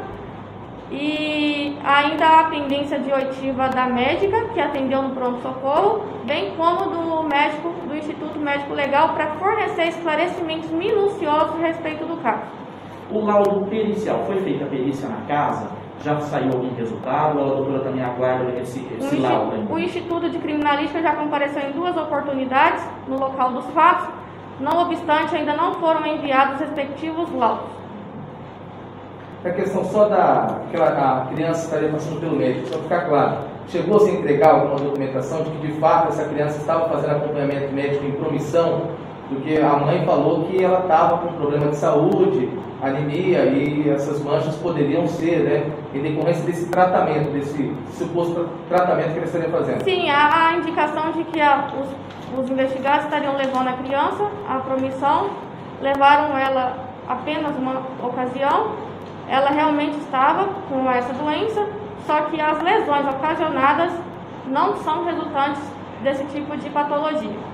e 0.93 1.75
ainda 1.83 2.41
a 2.41 2.43
pendência 2.43 2.99
de 2.99 3.11
oitiva 3.11 3.67
da 3.67 3.87
médica 3.87 4.45
que 4.53 4.61
atendeu 4.61 5.01
no 5.01 5.09
pronto-socorro, 5.09 6.03
bem 6.23 6.51
como 6.55 6.91
do 6.91 7.23
médico 7.23 7.69
do 7.87 7.97
Instituto 7.97 8.39
Médico 8.39 8.75
Legal 8.75 9.09
para 9.09 9.31
fornecer 9.31 9.87
esclarecimentos 9.87 10.69
minuciosos 10.69 11.55
a 11.55 11.67
respeito 11.67 12.05
do 12.05 12.17
caso. 12.17 12.43
O 13.09 13.25
laudo 13.25 13.65
pericial, 13.65 14.23
foi 14.27 14.39
feita 14.41 14.65
a 14.65 14.67
perícia 14.67 15.09
na 15.09 15.25
casa? 15.27 15.67
Já 16.03 16.19
saiu 16.19 16.51
algum 16.51 16.73
resultado 16.75 17.39
ou 17.39 17.45
a 17.45 17.55
doutora 17.55 17.79
também 17.79 18.03
aguarda 18.03 18.51
esse, 18.59 18.85
esse 18.99 19.15
o 19.15 19.21
laudo? 19.21 19.55
Ainda? 19.55 19.73
O 19.73 19.79
Instituto 19.79 20.29
de 20.29 20.37
Criminalística 20.37 21.01
já 21.01 21.15
compareceu 21.15 21.69
em 21.69 21.71
duas 21.71 21.97
oportunidades 21.97 22.83
no 23.07 23.17
local 23.17 23.51
dos 23.51 23.65
fatos, 23.67 24.09
não 24.59 24.83
obstante 24.83 25.35
ainda 25.35 25.55
não 25.55 25.73
foram 25.75 26.05
enviados 26.05 26.55
os 26.55 26.61
respectivos 26.61 27.31
laudos 27.33 27.82
a 29.49 29.51
questão 29.51 29.83
só 29.85 30.07
da 30.07 30.61
que 30.71 30.77
a 30.77 31.27
criança 31.33 31.65
estaria 31.65 31.89
passando 31.89 32.19
pelo 32.19 32.35
médico, 32.35 32.67
só 32.67 32.79
ficar 32.79 33.01
claro. 33.01 33.37
Chegou 33.67 33.97
a 33.97 33.99
se 34.01 34.11
entregar 34.11 34.51
alguma 34.51 34.79
documentação 34.79 35.43
de 35.43 35.49
que 35.51 35.67
de 35.67 35.73
fato 35.79 36.09
essa 36.09 36.25
criança 36.25 36.59
estava 36.59 36.89
fazendo 36.89 37.11
acompanhamento 37.11 37.73
médico 37.73 38.05
em 38.05 38.11
promissão, 38.11 38.89
porque 39.29 39.57
a 39.57 39.77
mãe 39.77 40.05
falou 40.05 40.45
que 40.45 40.63
ela 40.63 40.79
estava 40.81 41.17
com 41.17 41.33
problema 41.33 41.67
de 41.67 41.75
saúde, 41.75 42.49
anemia 42.81 43.45
e 43.45 43.89
essas 43.89 44.21
manchas 44.21 44.55
poderiam 44.57 45.07
ser, 45.07 45.39
né, 45.39 45.71
em 45.93 46.01
decorrência 46.01 46.43
desse 46.43 46.67
tratamento, 46.69 47.31
desse 47.31 47.73
suposto 47.93 48.49
tratamento 48.67 49.11
que 49.11 49.17
ela 49.17 49.25
estaria 49.25 49.49
fazendo. 49.49 49.83
Sim, 49.83 50.09
há 50.09 50.49
a 50.49 50.57
indicação 50.57 51.11
de 51.11 51.23
que 51.23 51.39
a, 51.39 51.69
os, 51.81 52.39
os 52.39 52.49
investigados 52.49 53.05
estariam 53.05 53.35
levando 53.37 53.69
a 53.69 53.73
criança 53.73 54.29
à 54.47 54.59
promissão, 54.59 55.29
levaram 55.81 56.37
ela 56.37 56.77
apenas 57.07 57.55
uma 57.57 57.81
ocasião 58.01 58.82
ela 59.27 59.49
realmente 59.49 59.97
estava 59.99 60.47
com 60.69 60.89
essa 60.89 61.13
doença, 61.13 61.67
só 62.05 62.21
que 62.23 62.39
as 62.39 62.61
lesões 62.61 63.05
ocasionadas 63.07 63.91
não 64.47 64.75
são 64.77 65.05
resultantes 65.05 65.61
desse 66.03 66.23
tipo 66.25 66.55
de 66.57 66.69
patologia. 66.69 67.53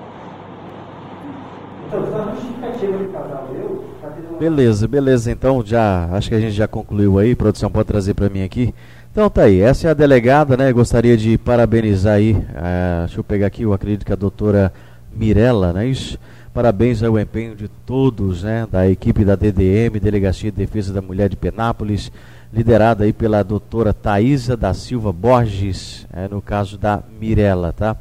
Beleza, 4.39 4.87
beleza. 4.87 5.31
Então 5.31 5.63
já 5.65 6.07
acho 6.11 6.29
que 6.29 6.35
a 6.35 6.39
gente 6.39 6.51
já 6.51 6.67
concluiu 6.67 7.17
aí. 7.17 7.35
produção 7.35 7.69
pode 7.71 7.87
trazer 7.87 8.13
para 8.13 8.29
mim 8.29 8.43
aqui. 8.43 8.73
Então 9.11 9.29
tá 9.29 9.43
aí. 9.43 9.59
Essa 9.59 9.87
é 9.87 9.91
a 9.91 9.95
delegada, 9.95 10.55
né? 10.55 10.71
Gostaria 10.71 11.17
de 11.17 11.37
parabenizar 11.37 12.15
aí. 12.15 12.33
Uh, 12.33 13.05
deixa 13.05 13.19
eu 13.19 13.23
pegar 13.23 13.47
aqui. 13.47 13.63
Eu 13.63 13.73
acredito 13.73 14.05
que 14.05 14.13
a 14.13 14.15
doutora 14.15 14.71
Mirella, 15.11 15.73
não 15.73 15.81
é 15.81 15.87
isso? 15.87 16.19
Parabéns 16.53 17.03
ao 17.03 17.19
empenho 17.19 17.55
de 17.55 17.67
todos, 17.67 18.41
né, 18.41 18.67
da 18.71 18.89
equipe 18.89 19.23
da 19.23 19.35
DDM, 19.35 19.99
Delegacia 20.01 20.51
de 20.51 20.57
Defesa 20.57 20.91
da 20.91 21.01
Mulher 21.01 21.29
de 21.29 21.35
Penápolis, 21.35 22.11
liderada 22.51 23.03
aí 23.03 23.13
pela 23.13 23.43
doutora 23.43 23.93
Thaisa 23.93 24.57
da 24.57 24.73
Silva 24.73 25.13
Borges, 25.13 26.07
é, 26.11 26.27
no 26.27 26.41
caso 26.41 26.75
da 26.75 27.03
Mirella, 27.19 27.71
tá? 27.71 27.95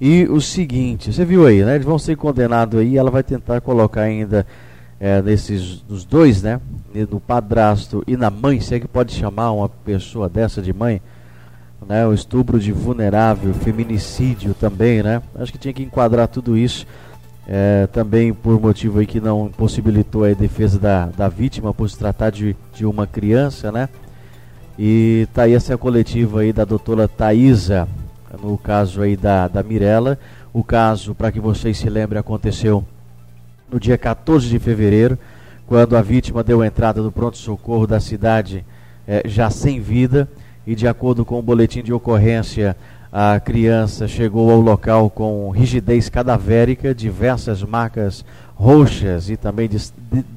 E 0.00 0.24
o 0.24 0.40
seguinte, 0.40 1.12
você 1.12 1.26
viu 1.26 1.46
aí, 1.46 1.62
né? 1.62 1.74
Eles 1.74 1.84
vão 1.84 1.98
ser 1.98 2.16
condenados 2.16 2.80
aí, 2.80 2.96
ela 2.96 3.10
vai 3.10 3.22
tentar 3.22 3.60
colocar 3.60 4.00
ainda 4.00 4.46
é, 4.98 5.20
nesses 5.20 5.84
nos 5.86 6.06
dois, 6.06 6.42
né? 6.42 6.60
No 7.10 7.20
padrasto 7.20 8.02
e 8.06 8.16
na 8.16 8.30
mãe, 8.30 8.60
se 8.60 8.74
é 8.74 8.80
que 8.80 8.88
pode 8.88 9.12
chamar 9.12 9.52
uma 9.52 9.68
pessoa 9.68 10.26
dessa 10.26 10.62
de 10.62 10.72
mãe, 10.72 11.02
né? 11.86 12.06
O 12.06 12.14
estupro 12.14 12.58
de 12.58 12.72
vulnerável, 12.72 13.52
feminicídio 13.52 14.54
também, 14.54 15.02
né? 15.02 15.22
Acho 15.34 15.52
que 15.52 15.58
tinha 15.58 15.74
que 15.74 15.82
enquadrar 15.82 16.28
tudo 16.28 16.56
isso 16.56 16.86
é, 17.46 17.86
também 17.92 18.32
por 18.32 18.60
motivo 18.60 18.98
aí 18.98 19.06
que 19.06 19.20
não 19.20 19.48
possibilitou 19.48 20.24
a 20.24 20.32
defesa 20.32 20.78
da, 20.78 21.06
da 21.06 21.28
vítima 21.28 21.74
por 21.74 21.88
se 21.88 21.98
tratar 21.98 22.30
de, 22.30 22.56
de 22.74 22.86
uma 22.86 23.06
criança, 23.06 23.70
né? 23.70 23.88
E 24.78 25.28
tá 25.32 25.42
aí 25.42 25.54
essa 25.54 25.76
coletiva 25.78 26.40
aí 26.40 26.52
da 26.52 26.64
doutora 26.64 27.06
Thaisa, 27.06 27.86
no 28.42 28.58
caso 28.58 29.02
aí 29.02 29.16
da, 29.16 29.46
da 29.46 29.62
Mirella. 29.62 30.18
O 30.52 30.64
caso, 30.64 31.14
para 31.14 31.30
que 31.30 31.38
vocês 31.38 31.78
se 31.78 31.88
lembrem, 31.88 32.18
aconteceu 32.18 32.84
no 33.70 33.78
dia 33.78 33.98
14 33.98 34.48
de 34.48 34.58
fevereiro, 34.58 35.18
quando 35.66 35.96
a 35.96 36.02
vítima 36.02 36.42
deu 36.42 36.64
entrada 36.64 37.02
no 37.02 37.12
pronto-socorro 37.12 37.86
da 37.86 38.00
cidade 38.00 38.64
eh, 39.06 39.22
já 39.26 39.50
sem 39.50 39.80
vida 39.80 40.28
e 40.66 40.74
de 40.74 40.86
acordo 40.86 41.24
com 41.24 41.38
o 41.38 41.42
boletim 41.42 41.82
de 41.82 41.92
ocorrência, 41.92 42.76
a 43.16 43.38
criança 43.38 44.08
chegou 44.08 44.50
ao 44.50 44.60
local 44.60 45.08
com 45.08 45.48
rigidez 45.50 46.08
cadavérica, 46.08 46.92
diversas 46.92 47.62
marcas 47.62 48.24
roxas 48.56 49.30
e 49.30 49.36
também 49.36 49.70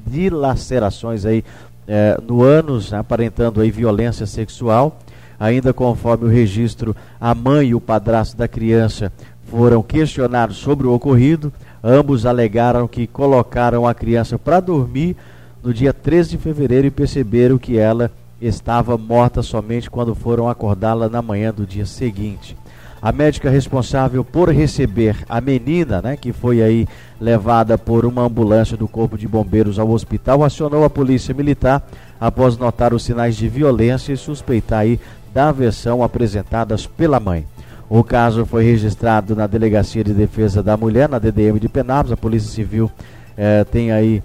dilacerações 0.06 1.24
aí 1.24 1.44
eh, 1.88 2.16
no 2.24 2.40
ânus, 2.40 2.92
aparentando 2.92 3.60
aí 3.60 3.68
violência 3.72 4.26
sexual. 4.26 4.96
Ainda 5.40 5.72
conforme 5.72 6.26
o 6.26 6.28
registro, 6.28 6.94
a 7.20 7.34
mãe 7.34 7.70
e 7.70 7.74
o 7.74 7.80
padrasto 7.80 8.36
da 8.36 8.46
criança 8.46 9.12
foram 9.50 9.82
questionados 9.82 10.58
sobre 10.58 10.86
o 10.86 10.94
ocorrido. 10.94 11.52
Ambos 11.82 12.24
alegaram 12.26 12.86
que 12.86 13.08
colocaram 13.08 13.88
a 13.88 13.94
criança 13.94 14.38
para 14.38 14.60
dormir 14.60 15.16
no 15.64 15.74
dia 15.74 15.92
13 15.92 16.30
de 16.30 16.38
fevereiro 16.38 16.86
e 16.86 16.92
perceberam 16.92 17.58
que 17.58 17.76
ela 17.76 18.08
estava 18.40 18.96
morta 18.96 19.42
somente 19.42 19.90
quando 19.90 20.14
foram 20.14 20.48
acordá-la 20.48 21.08
na 21.08 21.20
manhã 21.20 21.52
do 21.52 21.66
dia 21.66 21.84
seguinte. 21.84 22.56
A 23.00 23.12
médica 23.12 23.48
responsável 23.48 24.24
por 24.24 24.48
receber 24.50 25.16
a 25.28 25.40
menina, 25.40 26.02
né, 26.02 26.16
que 26.16 26.32
foi 26.32 26.60
aí 26.60 26.88
levada 27.20 27.78
por 27.78 28.04
uma 28.04 28.22
ambulância 28.22 28.76
do 28.76 28.88
Corpo 28.88 29.16
de 29.16 29.28
Bombeiros 29.28 29.78
ao 29.78 29.90
hospital, 29.90 30.42
acionou 30.42 30.84
a 30.84 30.90
polícia 30.90 31.32
militar 31.32 31.86
após 32.20 32.56
notar 32.56 32.92
os 32.92 33.04
sinais 33.04 33.36
de 33.36 33.48
violência 33.48 34.12
e 34.12 34.16
suspeitar 34.16 34.80
aí 34.80 34.98
da 35.32 35.52
versão 35.52 36.02
apresentadas 36.02 36.86
pela 36.86 37.20
mãe. 37.20 37.46
O 37.88 38.02
caso 38.04 38.44
foi 38.44 38.64
registrado 38.64 39.34
na 39.34 39.46
Delegacia 39.46 40.04
de 40.04 40.12
Defesa 40.12 40.62
da 40.62 40.76
Mulher, 40.76 41.08
na 41.08 41.18
DDM 41.18 41.58
de 41.58 41.68
Penápolis. 41.68 42.12
A 42.12 42.16
Polícia 42.16 42.50
Civil 42.50 42.90
eh, 43.36 43.64
tem 43.64 43.90
aí 43.92 44.22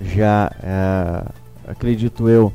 já, 0.00 0.50
eh, 0.62 1.24
acredito 1.68 2.28
eu, 2.28 2.52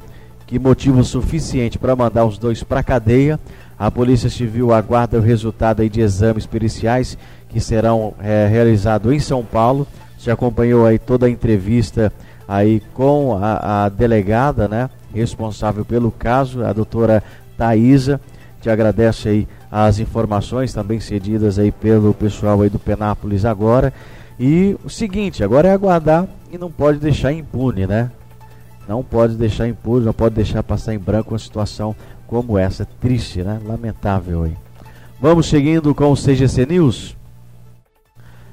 que 0.48 0.58
motivo 0.58 1.04
suficiente 1.04 1.78
para 1.78 1.96
mandar 1.96 2.26
os 2.26 2.40
dois 2.40 2.64
para 2.64 2.82
cadeia. 2.82 3.40
A 3.80 3.92
Polícia 3.92 4.30
Civil 4.30 4.74
aguarda 4.74 5.20
o 5.20 5.22
resultado 5.22 5.82
aí 5.82 5.90
de 5.90 6.02
exames 6.02 6.48
periciais 6.48 7.18
que 7.48 7.60
serão 7.60 8.16
é, 8.20 8.48
realizados 8.48 9.14
em 9.14 9.20
São 9.20 9.44
Paulo. 9.44 9.86
Você 10.18 10.32
acompanhou 10.32 10.86
aí 10.86 10.98
toda 10.98 11.28
a 11.28 11.30
entrevista 11.30 12.12
aí 12.48 12.82
com 12.94 13.38
a, 13.40 13.86
a 13.86 13.90
delegada, 13.90 14.68
né, 14.68 14.90
responsável 15.14 15.86
pelo 15.86 16.12
caso, 16.12 16.64
a 16.64 16.74
doutora 16.74 17.24
Thaisa. 17.56 18.20
Te 18.60 18.70
agradece 18.70 19.30
aí 19.30 19.48
as 19.72 20.00
informações 20.00 20.74
também 20.74 21.00
cedidas 21.00 21.60
aí 21.60 21.72
pelo 21.72 22.14
pessoal 22.16 22.62
aí 22.62 22.70
do 22.70 22.80
Penápolis 22.80 23.46
agora. 23.46 23.94
E 24.40 24.76
o 24.84 24.90
seguinte, 24.90 25.44
agora 25.44 25.68
é 25.68 25.72
aguardar 25.72 26.28
e 26.52 26.58
não 26.58 26.72
pode 26.72 26.98
deixar 26.98 27.32
impune, 27.32 27.86
né? 27.86 28.10
não 28.88 29.04
pode 29.04 29.36
deixar 29.36 29.68
impuro, 29.68 30.06
não 30.06 30.14
pode 30.14 30.36
deixar 30.36 30.64
passar 30.64 30.94
em 30.94 31.00
branco 31.00 31.34
uma 31.34 31.40
situação 31.40 31.96
como 32.28 32.58
essa. 32.58 32.86
Triste, 32.86 33.42
né? 33.42 33.60
Lamentável 33.66 34.44
aí. 34.44 34.54
Vamos 35.20 35.48
seguindo 35.48 35.96
com 35.96 36.12
o 36.12 36.16
CGC 36.16 36.66
News. 36.66 37.18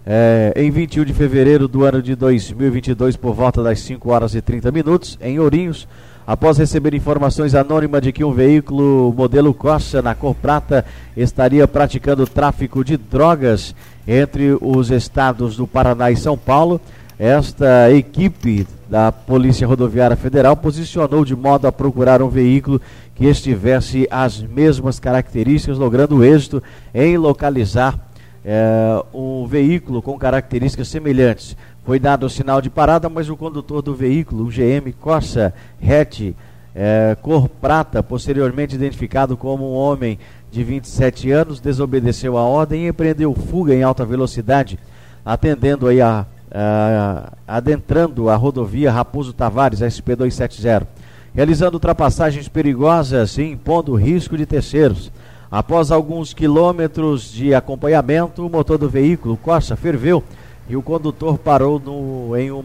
É, 0.06 0.52
em 0.56 0.70
21 0.70 1.04
de 1.04 1.12
fevereiro 1.12 1.66
do 1.66 1.84
ano 1.84 2.02
de 2.02 2.14
2022, 2.14 3.16
por 3.16 3.34
volta 3.34 3.62
das 3.62 3.80
5 3.80 4.10
horas 4.10 4.34
e 4.34 4.42
30 4.42 4.70
minutos, 4.70 5.18
em 5.20 5.38
Ourinhos, 5.38 5.88
após 6.26 6.58
receber 6.58 6.94
informações 6.94 7.54
anônimas 7.54 8.02
de 8.02 8.12
que 8.12 8.22
um 8.22 8.32
veículo 8.32 9.14
modelo 9.16 9.52
Corsa 9.54 10.02
na 10.02 10.14
cor 10.14 10.34
prata 10.34 10.84
estaria 11.16 11.66
praticando 11.66 12.26
tráfico 12.26 12.84
de 12.84 12.98
drogas 12.98 13.74
entre 14.06 14.56
os 14.60 14.90
estados 14.90 15.56
do 15.56 15.66
Paraná 15.66 16.10
e 16.10 16.16
São 16.16 16.36
Paulo, 16.36 16.80
esta 17.18 17.90
equipe 17.90 18.66
da 18.88 19.10
Polícia 19.10 19.66
Rodoviária 19.66 20.16
Federal 20.16 20.56
posicionou 20.56 21.24
de 21.24 21.34
modo 21.34 21.66
a 21.66 21.72
procurar 21.72 22.20
um 22.20 22.28
veículo 22.28 22.80
que 23.14 23.26
estivesse 23.26 24.06
as 24.10 24.42
mesmas 24.42 24.98
características, 24.98 25.78
logrando 25.78 26.24
êxito 26.24 26.62
em 26.92 27.16
localizar 27.16 27.98
é, 28.44 29.02
um 29.12 29.46
veículo 29.46 30.02
com 30.02 30.18
características 30.18 30.88
semelhantes. 30.88 31.56
Foi 31.84 31.98
dado 31.98 32.26
o 32.26 32.30
sinal 32.30 32.60
de 32.60 32.70
parada, 32.70 33.08
mas 33.08 33.28
o 33.28 33.36
condutor 33.36 33.82
do 33.82 33.94
veículo, 33.94 34.44
o 34.44 34.50
GM 34.50 34.92
Corsa 35.00 35.54
hatch, 35.82 36.34
é, 36.74 37.16
cor 37.22 37.48
prata, 37.48 38.02
posteriormente 38.02 38.74
identificado 38.74 39.36
como 39.36 39.70
um 39.70 39.74
homem 39.74 40.18
de 40.50 40.64
27 40.64 41.30
anos, 41.30 41.60
desobedeceu 41.60 42.36
a 42.36 42.42
ordem 42.42 42.84
e 42.84 42.88
empreendeu 42.88 43.32
fuga 43.34 43.74
em 43.74 43.82
alta 43.82 44.04
velocidade, 44.04 44.78
atendendo 45.24 45.86
aí 45.86 46.00
a 46.00 46.26
uh, 46.54 47.32
adentrando 47.46 48.28
a 48.28 48.36
rodovia 48.36 48.92
Raposo 48.92 49.32
Tavares, 49.32 49.80
SP270, 49.80 50.86
realizando 51.34 51.74
ultrapassagens 51.74 52.48
perigosas 52.48 53.36
e 53.38 53.42
impondo 53.42 53.94
risco 53.94 54.36
de 54.36 54.46
terceiros. 54.46 55.10
Após 55.50 55.90
alguns 55.90 56.32
quilômetros 56.32 57.30
de 57.32 57.54
acompanhamento, 57.54 58.46
o 58.46 58.50
motor 58.50 58.78
do 58.78 58.88
veículo, 58.88 59.36
Corsa, 59.36 59.76
ferveu 59.76 60.22
e 60.68 60.76
o 60.76 60.82
condutor 60.82 61.38
parou 61.38 61.78
no, 61.78 62.36
em 62.36 62.50
um 62.50 62.62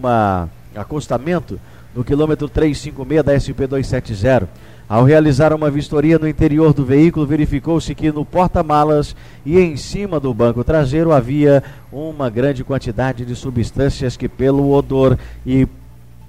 acostamento 0.76 1.60
no 1.96 2.04
quilômetro 2.04 2.48
356 2.48 3.24
da 3.24 3.36
SP270. 3.36 4.48
Ao 4.88 5.04
realizar 5.04 5.54
uma 5.54 5.70
vistoria 5.70 6.18
no 6.18 6.28
interior 6.28 6.74
do 6.74 6.84
veículo, 6.84 7.26
verificou-se 7.26 7.94
que 7.94 8.12
no 8.12 8.26
porta-malas 8.26 9.16
e 9.46 9.60
em 9.60 9.78
cima 9.78 10.20
do 10.20 10.34
banco 10.34 10.64
traseiro 10.64 11.12
havia 11.12 11.64
uma 11.92 12.28
grande 12.28 12.64
quantidade 12.64 13.24
de 13.24 13.36
substâncias 13.36 14.18
que, 14.18 14.28
pelo 14.28 14.72
odor 14.72 15.16
e 15.46 15.68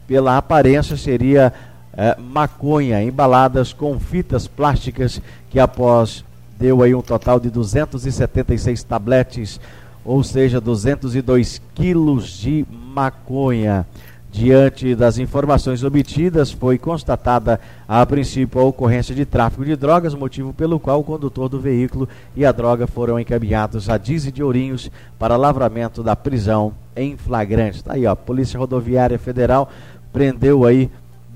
pela 0.06 0.36
aparência, 0.36 0.94
seria 0.96 1.54
é, 1.96 2.16
maconha, 2.18 3.02
embaladas 3.02 3.72
com 3.72 3.98
fitas 3.98 4.46
plásticas, 4.46 5.20
que 5.50 5.58
após 5.58 6.24
deu 6.58 6.82
aí 6.82 6.94
um 6.94 7.02
total 7.02 7.40
de 7.40 7.50
276 7.50 8.82
tabletes, 8.84 9.60
ou 10.04 10.22
seja, 10.22 10.60
202 10.60 11.60
quilos 11.74 12.28
de 12.28 12.66
maconha. 12.70 13.86
Diante 14.32 14.94
das 14.94 15.18
informações 15.18 15.82
obtidas, 15.82 16.52
foi 16.52 16.78
constatada 16.78 17.58
a 17.88 18.06
princípio 18.06 18.60
a 18.60 18.64
ocorrência 18.64 19.12
de 19.12 19.24
tráfico 19.24 19.64
de 19.64 19.74
drogas, 19.74 20.14
motivo 20.14 20.52
pelo 20.52 20.78
qual 20.78 21.00
o 21.00 21.04
condutor 21.04 21.48
do 21.48 21.58
veículo 21.58 22.08
e 22.36 22.44
a 22.44 22.52
droga 22.52 22.86
foram 22.86 23.18
encaminhados 23.18 23.90
a 23.90 23.98
Dize 23.98 24.30
de 24.30 24.40
Ourinhos 24.40 24.88
para 25.18 25.36
lavramento 25.36 26.00
da 26.00 26.14
prisão 26.14 26.72
em 26.94 27.16
flagrante. 27.16 27.78
Está 27.78 27.94
aí, 27.94 28.06
ó, 28.06 28.14
Polícia 28.14 28.58
Rodoviária 28.58 29.18
Federal 29.18 29.68
prendeu 30.12 30.64
aí 30.64 30.90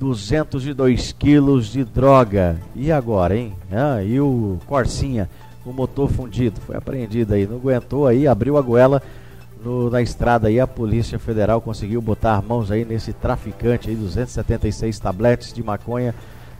202 0.05 1.13
quilos 1.13 1.69
de 1.69 1.83
droga. 1.83 2.59
E 2.77 2.93
agora, 2.93 3.35
hein? 3.35 3.55
Ah, 3.73 4.03
e 4.03 4.21
o 4.21 4.59
Corsinha, 4.67 5.31
o 5.65 5.73
motor 5.73 6.11
fundido, 6.11 6.61
foi 6.61 6.77
apreendido 6.77 7.33
aí, 7.33 7.47
não 7.47 7.57
aguentou 7.57 8.07
aí, 8.07 8.27
abriu 8.29 8.59
a 8.59 8.61
goela 8.61 9.03
no, 9.65 9.89
na 9.89 10.03
estrada 10.03 10.49
aí 10.49 10.61
a 10.61 10.67
Polícia 10.67 11.19
Federal 11.19 11.59
conseguiu 11.59 12.03
botar 12.03 12.43
mãos 12.43 12.71
aí 12.71 12.85
nesse 12.85 13.15
traficante 13.15 13.89
aí, 13.89 13.97
276 13.97 14.99
tabletes 14.99 15.55
de 15.55 15.63
maconha, 15.63 16.15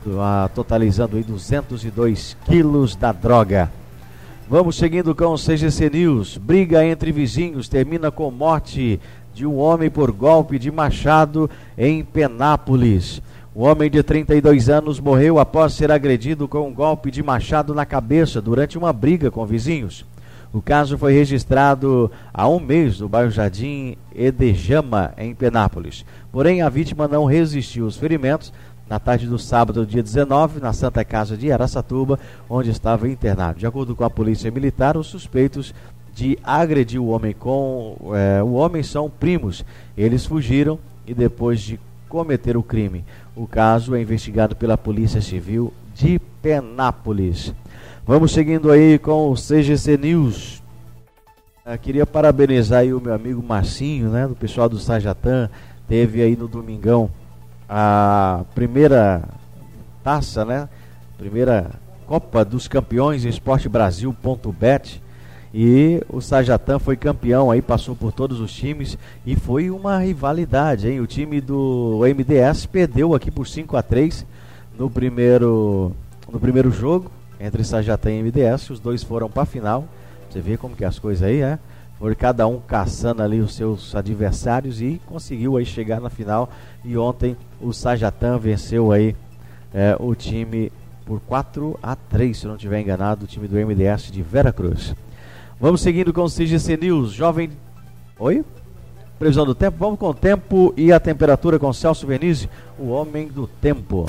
uh, 0.07 0.49
totalizando 0.55 1.15
aí 1.15 1.23
202 1.23 2.35
quilos 2.45 2.95
da 2.95 3.11
droga. 3.11 3.71
Vamos 4.49 4.75
seguindo 4.75 5.13
com 5.13 5.25
o 5.25 5.37
CGC 5.37 5.89
News. 5.91 6.37
Briga 6.37 6.83
entre 6.83 7.11
vizinhos 7.11 7.69
termina 7.69 8.09
com 8.09 8.31
morte 8.31 8.99
de 9.35 9.45
um 9.45 9.57
homem 9.57 9.91
por 9.91 10.11
golpe 10.11 10.57
de 10.57 10.71
machado 10.71 11.49
em 11.77 12.03
Penápolis. 12.03 13.21
O 13.57 13.63
homem 13.63 13.89
de 13.89 14.03
32 14.03 14.67
anos 14.67 14.99
morreu 14.99 15.39
após 15.39 15.71
ser 15.71 15.89
agredido 15.89 16.45
com 16.45 16.67
um 16.67 16.73
golpe 16.73 17.09
de 17.09 17.23
machado 17.23 17.73
na 17.73 17.85
cabeça 17.85 18.41
durante 18.41 18.77
uma 18.77 18.91
briga 18.91 19.31
com 19.31 19.45
vizinhos. 19.45 20.05
O 20.51 20.61
caso 20.61 20.97
foi 20.97 21.13
registrado 21.13 22.11
há 22.33 22.49
um 22.49 22.59
mês 22.59 22.99
no 22.99 23.07
bairro 23.07 23.31
Jardim 23.31 23.95
Edejama, 24.13 25.13
em 25.17 25.33
Penápolis. 25.33 26.03
Porém, 26.33 26.61
a 26.61 26.67
vítima 26.67 27.07
não 27.07 27.23
resistiu 27.23 27.85
aos 27.85 27.95
ferimentos 27.95 28.51
na 28.89 28.99
tarde 28.99 29.25
do 29.25 29.39
sábado, 29.39 29.85
dia 29.85 30.03
19, 30.03 30.59
na 30.59 30.73
Santa 30.73 31.05
Casa 31.05 31.37
de 31.37 31.49
Araçatuba, 31.49 32.19
onde 32.49 32.71
estava 32.71 33.07
internado. 33.07 33.57
De 33.57 33.65
acordo 33.65 33.95
com 33.95 34.03
a 34.03 34.09
polícia 34.09 34.51
militar, 34.51 34.97
os 34.97 35.07
suspeitos 35.07 35.73
de 36.13 36.37
agredir 36.43 37.01
o 37.01 37.07
homem 37.07 37.31
com 37.31 37.95
é, 38.13 38.43
o 38.43 38.51
homem 38.51 38.83
são 38.83 39.09
primos. 39.09 39.63
Eles 39.97 40.25
fugiram 40.25 40.77
e 41.07 41.13
depois 41.13 41.61
de 41.61 41.79
cometer 42.09 42.55
o 42.57 42.63
crime. 42.63 43.03
O 43.35 43.47
caso 43.47 43.95
é 43.95 44.01
investigado 44.01 44.55
pela 44.55 44.77
Polícia 44.77 45.21
Civil 45.21 45.73
de 45.93 46.19
Penápolis. 46.41 47.53
Vamos 48.05 48.31
seguindo 48.31 48.71
aí 48.71 48.99
com 48.99 49.31
o 49.31 49.35
CGC 49.35 49.97
News. 49.97 50.63
Eu 51.65 51.73
ah, 51.73 51.77
queria 51.77 52.05
parabenizar 52.05 52.81
aí 52.81 52.93
o 52.93 53.01
meu 53.01 53.13
amigo 53.13 53.41
Marcinho, 53.41 54.09
né, 54.09 54.27
do 54.27 54.35
pessoal 54.35 54.69
do 54.69 54.77
Sajatan. 54.77 55.49
Teve 55.87 56.21
aí 56.21 56.35
no 56.35 56.47
domingão 56.47 57.09
a 57.67 58.45
primeira 58.53 59.23
taça, 60.03 60.45
né? 60.45 60.69
Primeira 61.17 61.71
Copa 62.05 62.45
dos 62.45 62.67
Campeões 62.67 63.25
Esporte 63.25 63.67
Brasil.bet. 63.67 65.01
E 65.57 66.03
o 66.09 66.19
Sajatan 66.19 66.79
foi 66.79 66.97
campeão 66.97 67.49
aí, 67.49 67.61
passou 67.61 67.95
por 67.95 68.11
todos 68.11 68.41
os 68.41 68.51
times 68.51 68.97
e 69.25 69.37
foi 69.37 69.69
uma 69.71 69.99
rivalidade, 69.99 70.89
hein? 70.89 70.99
O 70.99 71.07
time 71.07 71.39
do 71.39 72.01
MDS 72.01 72.65
perdeu 72.65 73.15
aqui 73.15 73.31
por 73.31 73.47
5 73.47 73.77
a 73.77 73.81
3 73.81 74.25
no 74.77 74.89
primeiro 74.89 75.93
no 76.29 76.41
primeiro 76.41 76.69
jogo 76.71 77.09
entre 77.39 77.63
Sajatan 77.63 78.11
e 78.11 78.21
MDS, 78.21 78.69
os 78.69 78.81
dois 78.81 79.01
foram 79.01 79.29
para 79.29 79.43
a 79.43 79.45
final. 79.45 79.85
Você 80.29 80.41
vê 80.41 80.57
como 80.57 80.75
que 80.75 80.83
as 80.83 80.99
coisas 80.99 81.23
aí, 81.23 81.39
é? 81.39 81.57
Foi 81.97 82.13
cada 82.15 82.45
um 82.47 82.59
caçando 82.59 83.23
ali 83.23 83.39
os 83.39 83.55
seus 83.55 83.95
adversários 83.95 84.81
e 84.81 84.99
conseguiu 85.05 85.55
aí 85.55 85.65
chegar 85.65 86.01
na 86.01 86.09
final. 86.09 86.49
E 86.83 86.97
ontem 86.97 87.37
o 87.61 87.71
Sajatan 87.71 88.37
venceu 88.39 88.91
aí 88.91 89.15
é, 89.73 89.95
o 90.01 90.13
time 90.15 90.69
por 91.05 91.21
4 91.21 91.79
a 91.81 91.95
3, 91.95 92.37
se 92.37 92.45
não 92.45 92.55
estiver 92.55 92.81
enganado, 92.81 93.23
o 93.23 93.27
time 93.27 93.47
do 93.47 93.55
MDS 93.55 94.11
de 94.11 94.21
Veracruz. 94.21 94.93
Vamos 95.59 95.81
seguindo 95.81 96.11
com 96.11 96.23
o 96.23 96.29
CGC 96.29 96.77
News. 96.77 97.11
Jovem. 97.11 97.49
Oi? 98.19 98.43
Previsão 99.17 99.45
do 99.45 99.55
tempo. 99.55 99.77
Vamos 99.79 99.99
com 99.99 100.09
o 100.09 100.13
tempo 100.13 100.73
e 100.75 100.91
a 100.91 100.99
temperatura 100.99 101.57
com 101.57 101.71
Celso 101.71 102.05
Vernizzi, 102.05 102.49
o 102.77 102.89
homem 102.89 103.27
do 103.27 103.47
tempo. 103.47 104.05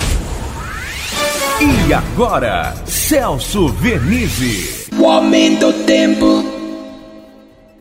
E 1.59 1.93
agora, 1.93 2.73
Celso 2.85 3.69
Vernizzi. 3.69 4.89
O 4.93 5.03
homem 5.03 5.57
do 5.57 5.71
tempo. 5.85 6.43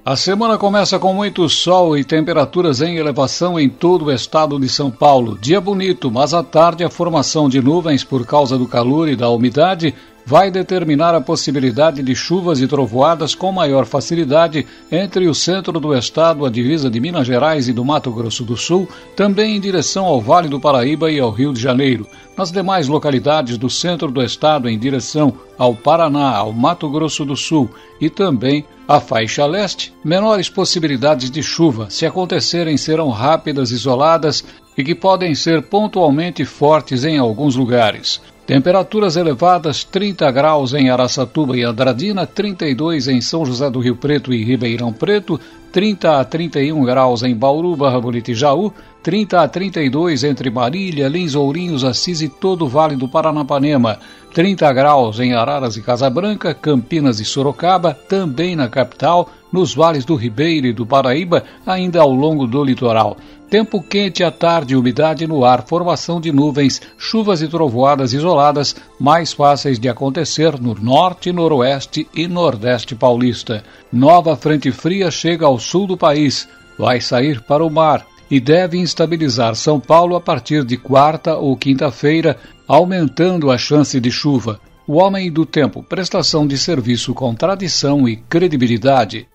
A 0.05 0.15
semana 0.15 0.57
começa 0.57 1.01
com 1.01 1.13
muito 1.13 1.49
sol 1.49 1.99
e 1.99 2.05
temperaturas 2.05 2.81
em 2.81 2.97
elevação 2.97 3.59
em 3.59 3.69
todo 3.69 4.05
o 4.05 4.13
estado 4.13 4.61
de 4.61 4.69
São 4.69 4.89
Paulo. 4.89 5.37
Dia 5.37 5.61
bonito, 5.61 6.13
mas 6.13 6.33
à 6.33 6.45
tarde 6.45 6.85
a 6.85 6.89
formação 6.89 7.49
de 7.49 7.61
nuvens 7.61 8.05
por 8.05 8.25
causa 8.25 8.57
do 8.57 8.69
calor 8.69 9.09
e 9.09 9.17
da 9.17 9.29
umidade 9.29 9.93
vai 10.27 10.51
determinar 10.51 11.15
a 11.15 11.21
possibilidade 11.21 12.03
de 12.03 12.13
chuvas 12.13 12.61
e 12.61 12.67
trovoadas 12.67 13.33
com 13.33 13.53
maior 13.53 13.87
facilidade 13.87 14.67
entre 14.91 15.29
o 15.29 15.35
centro 15.35 15.79
do 15.79 15.95
estado, 15.97 16.45
a 16.45 16.51
divisa 16.51 16.91
de 16.91 16.99
Minas 16.99 17.29
Gerais 17.29 17.69
e 17.69 17.73
do 17.73 17.85
Mato 17.85 18.11
Grosso 18.11 18.43
do 18.43 18.57
Sul, 18.57 18.89
também 19.15 19.57
em 19.57 19.61
direção 19.61 20.05
ao 20.05 20.21
Vale 20.21 20.49
do 20.49 20.59
Paraíba 20.59 21.13
e 21.13 21.21
ao 21.21 21.31
Rio 21.31 21.53
de 21.53 21.61
Janeiro. 21.61 22.09
Nas 22.37 22.51
demais 22.51 22.89
localidades 22.89 23.57
do 23.57 23.71
centro 23.71 24.11
do 24.11 24.21
estado, 24.21 24.69
em 24.69 24.77
direção 24.77 25.33
ao 25.57 25.77
Paraná, 25.77 26.35
ao 26.37 26.53
Mato 26.53 26.91
Grosso 26.91 27.25
do 27.25 27.37
Sul 27.37 27.71
e 28.01 28.11
também 28.11 28.65
à 28.89 28.99
faixa 28.99 29.47
leste, 29.47 29.95
menores 30.05 30.49
possibilidades 30.49 31.31
de 31.31 31.43
chuva. 31.43 31.87
Se 31.89 32.05
acontecerem, 32.05 32.77
serão 32.77 33.11
rápidas, 33.11 33.71
isoladas 33.71 34.45
e 34.77 34.83
que 34.83 34.95
podem 34.95 35.37
ser 35.37 35.63
pontualmente 35.63 36.45
fortes 36.45 37.05
em 37.05 37.17
alguns 37.17 37.55
lugares. 37.55 38.21
Temperaturas 38.47 39.17
elevadas: 39.17 39.83
30 39.83 40.31
graus 40.31 40.73
em 40.73 40.89
Araçatuba 40.89 41.57
e 41.57 41.65
Andradina, 41.65 42.25
32 42.25 43.09
em 43.09 43.21
São 43.21 43.45
José 43.45 43.69
do 43.69 43.81
Rio 43.81 43.97
Preto 43.97 44.33
e 44.33 44.45
Ribeirão 44.45 44.93
Preto, 44.93 45.41
30 45.73 46.21
a 46.21 46.25
31 46.25 46.85
graus 46.85 47.25
em 47.25 47.35
Bauru, 47.35 47.75
Barra 47.75 48.01
Bonita 48.01 48.31
e 48.31 48.35
Jaú, 48.37 48.73
30 49.03 49.41
a 49.41 49.49
32 49.49 50.23
entre 50.23 50.49
Marília, 50.49 51.09
Lins, 51.09 51.35
Ourinhos, 51.35 51.83
Assis 51.83 52.21
e 52.21 52.29
todo 52.29 52.67
o 52.67 52.69
Vale 52.69 52.95
do 52.95 53.09
Paranapanema, 53.09 53.99
30 54.33 54.73
graus 54.73 55.19
em 55.19 55.35
Araras 55.35 55.77
e 55.77 55.83
Casabranca, 55.83 56.55
Campinas 56.55 57.19
e 57.19 57.25
Sorocaba, 57.25 57.95
também 57.95 58.55
na 58.55 58.69
capital, 58.69 59.29
nos 59.57 59.75
vales 59.75 60.05
do 60.05 60.15
Ribeiro 60.15 60.67
e 60.67 60.73
do 60.73 60.87
Paraíba, 60.87 61.43
ainda 61.67 62.01
ao 62.01 62.11
longo 62.11 62.47
do 62.47 62.63
litoral. 62.63 63.17
Tempo 63.49 63.83
quente 63.83 64.23
à 64.23 64.31
tarde, 64.31 64.77
umidade 64.77 65.27
no 65.27 65.45
ar, 65.45 65.65
formação 65.67 66.21
de 66.21 66.31
nuvens, 66.31 66.83
chuvas 66.99 67.41
e 67.41 67.49
trovoadas 67.49 68.13
isoladas, 68.13 68.77
mais 69.01 69.33
fáceis 69.33 69.79
de 69.79 69.89
acontecer 69.89 70.61
no 70.61 70.75
norte, 70.75 71.33
noroeste 71.33 72.07
e 72.15 72.29
nordeste 72.29 72.95
paulista. 72.95 73.65
Nova 73.91 74.37
frente 74.37 74.71
fria 74.71 75.11
chega 75.11 75.47
ao 75.47 75.59
sul 75.59 75.87
do 75.87 75.97
país, 75.97 76.47
vai 76.79 77.01
sair 77.01 77.41
para 77.41 77.65
o 77.65 77.71
mar 77.71 78.05
e 78.31 78.39
deve 78.39 78.77
instabilizar 78.77 79.55
São 79.55 79.81
Paulo 79.81 80.17
a 80.17 80.21
partir 80.21 80.65
de 80.65 80.77
quarta 80.77 81.37
ou 81.37 81.57
quinta-feira, 81.57 82.37
aumentando 82.69 83.51
a 83.51 83.57
chance 83.57 83.99
de 84.01 84.11
chuva. 84.11 84.61
O 84.89 84.97
Homem 84.99 85.33
do 85.33 85.47
Tempo, 85.47 85.83
prestação 85.83 86.47
de 86.47 86.59
serviço 86.59 87.15
com 87.15 87.35
tradição 87.35 88.09
e 88.09 88.17
credibilidade. 88.17 89.27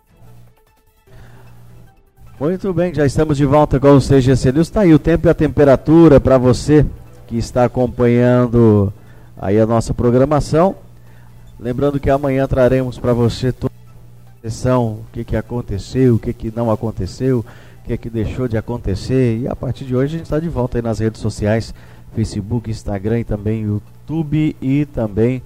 Muito 2.42 2.74
bem, 2.74 2.92
já 2.92 3.06
estamos 3.06 3.38
de 3.38 3.46
volta 3.46 3.80
com 3.80 3.96
o 3.96 4.02
CGC 4.02 4.52
News. 4.52 4.68
Está 4.68 4.82
aí 4.82 4.92
o 4.96 4.98
tempo 4.98 5.28
e 5.28 5.30
a 5.30 5.34
temperatura 5.36 6.20
para 6.20 6.40
você 6.40 6.84
que 7.28 7.38
está 7.38 7.66
acompanhando 7.66 8.92
aí 9.38 9.60
a 9.60 9.66
nossa 9.68 9.94
programação. 9.94 10.76
Lembrando 11.60 12.00
que 12.00 12.10
amanhã 12.10 12.48
traremos 12.48 12.98
para 12.98 13.14
você 13.14 13.52
toda 13.52 13.72
a 14.26 14.42
sessão, 14.42 14.86
o 14.88 15.06
que, 15.14 15.24
que 15.24 15.36
aconteceu, 15.36 16.16
o 16.16 16.18
que, 16.18 16.34
que 16.34 16.52
não 16.56 16.72
aconteceu, 16.72 17.42
o 17.42 17.88
que, 17.88 17.96
que 17.96 18.10
deixou 18.10 18.48
de 18.48 18.58
acontecer. 18.58 19.38
E 19.38 19.48
a 19.48 19.56
partir 19.56 19.86
de 19.86 19.96
hoje 19.96 20.16
a 20.16 20.18
gente 20.18 20.26
está 20.26 20.40
de 20.40 20.50
volta 20.50 20.80
aí 20.80 20.82
nas 20.82 20.98
redes 20.98 21.22
sociais, 21.22 21.76
Facebook, 22.16 22.72
Instagram 22.72 23.20
e 23.20 23.24
também 23.24 23.66
YouTube 23.66 24.56
e 24.60 24.86
também 24.86 25.44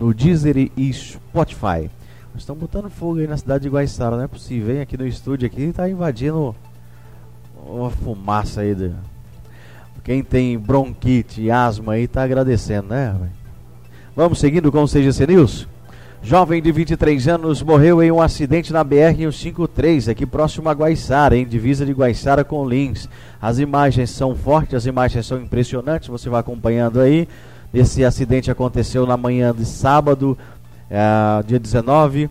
no 0.00 0.12
Deezer 0.12 0.56
e 0.76 0.92
Spotify. 0.92 1.88
Estão 2.36 2.56
botando 2.56 2.90
fogo 2.90 3.20
aí 3.20 3.26
na 3.28 3.36
cidade 3.36 3.62
de 3.62 3.70
Guaiçara, 3.70 4.16
não 4.16 4.24
é 4.24 4.28
possível. 4.28 4.74
Vem 4.74 4.80
aqui 4.80 4.96
no 4.96 5.06
estúdio 5.06 5.46
aqui 5.46 5.72
tá 5.72 5.88
invadindo 5.88 6.54
uma 7.64 7.90
fumaça 7.90 8.62
aí. 8.62 8.74
Do... 8.74 8.94
Quem 10.02 10.22
tem 10.22 10.58
bronquite 10.58 11.42
e 11.42 11.50
asma 11.50 11.94
aí 11.94 12.08
tá 12.08 12.22
agradecendo, 12.22 12.88
né? 12.88 13.16
Vamos 14.16 14.38
seguindo 14.38 14.70
com 14.70 14.82
o 14.82 14.88
CGC 14.88 15.26
News. 15.26 15.68
Jovem 16.22 16.60
de 16.60 16.72
23 16.72 17.28
anos 17.28 17.62
morreu 17.62 18.02
em 18.02 18.10
um 18.10 18.20
acidente 18.20 18.72
na 18.72 18.82
BR-153, 18.82 20.10
aqui 20.10 20.24
próximo 20.24 20.70
a 20.70 20.72
Guaiçara, 20.72 21.36
em 21.36 21.46
divisa 21.46 21.84
de 21.84 21.92
Guaiçara 21.92 22.42
com 22.42 22.66
Lins. 22.66 23.08
As 23.40 23.58
imagens 23.58 24.10
são 24.10 24.34
fortes, 24.34 24.74
as 24.74 24.86
imagens 24.86 25.26
são 25.26 25.38
impressionantes, 25.38 26.08
você 26.08 26.30
vai 26.30 26.40
acompanhando 26.40 26.98
aí. 26.98 27.28
Esse 27.74 28.04
acidente 28.04 28.50
aconteceu 28.50 29.04
na 29.04 29.16
manhã 29.16 29.54
de 29.54 29.66
sábado, 29.66 30.38
é, 30.90 31.42
dia 31.46 31.58
19. 31.58 32.28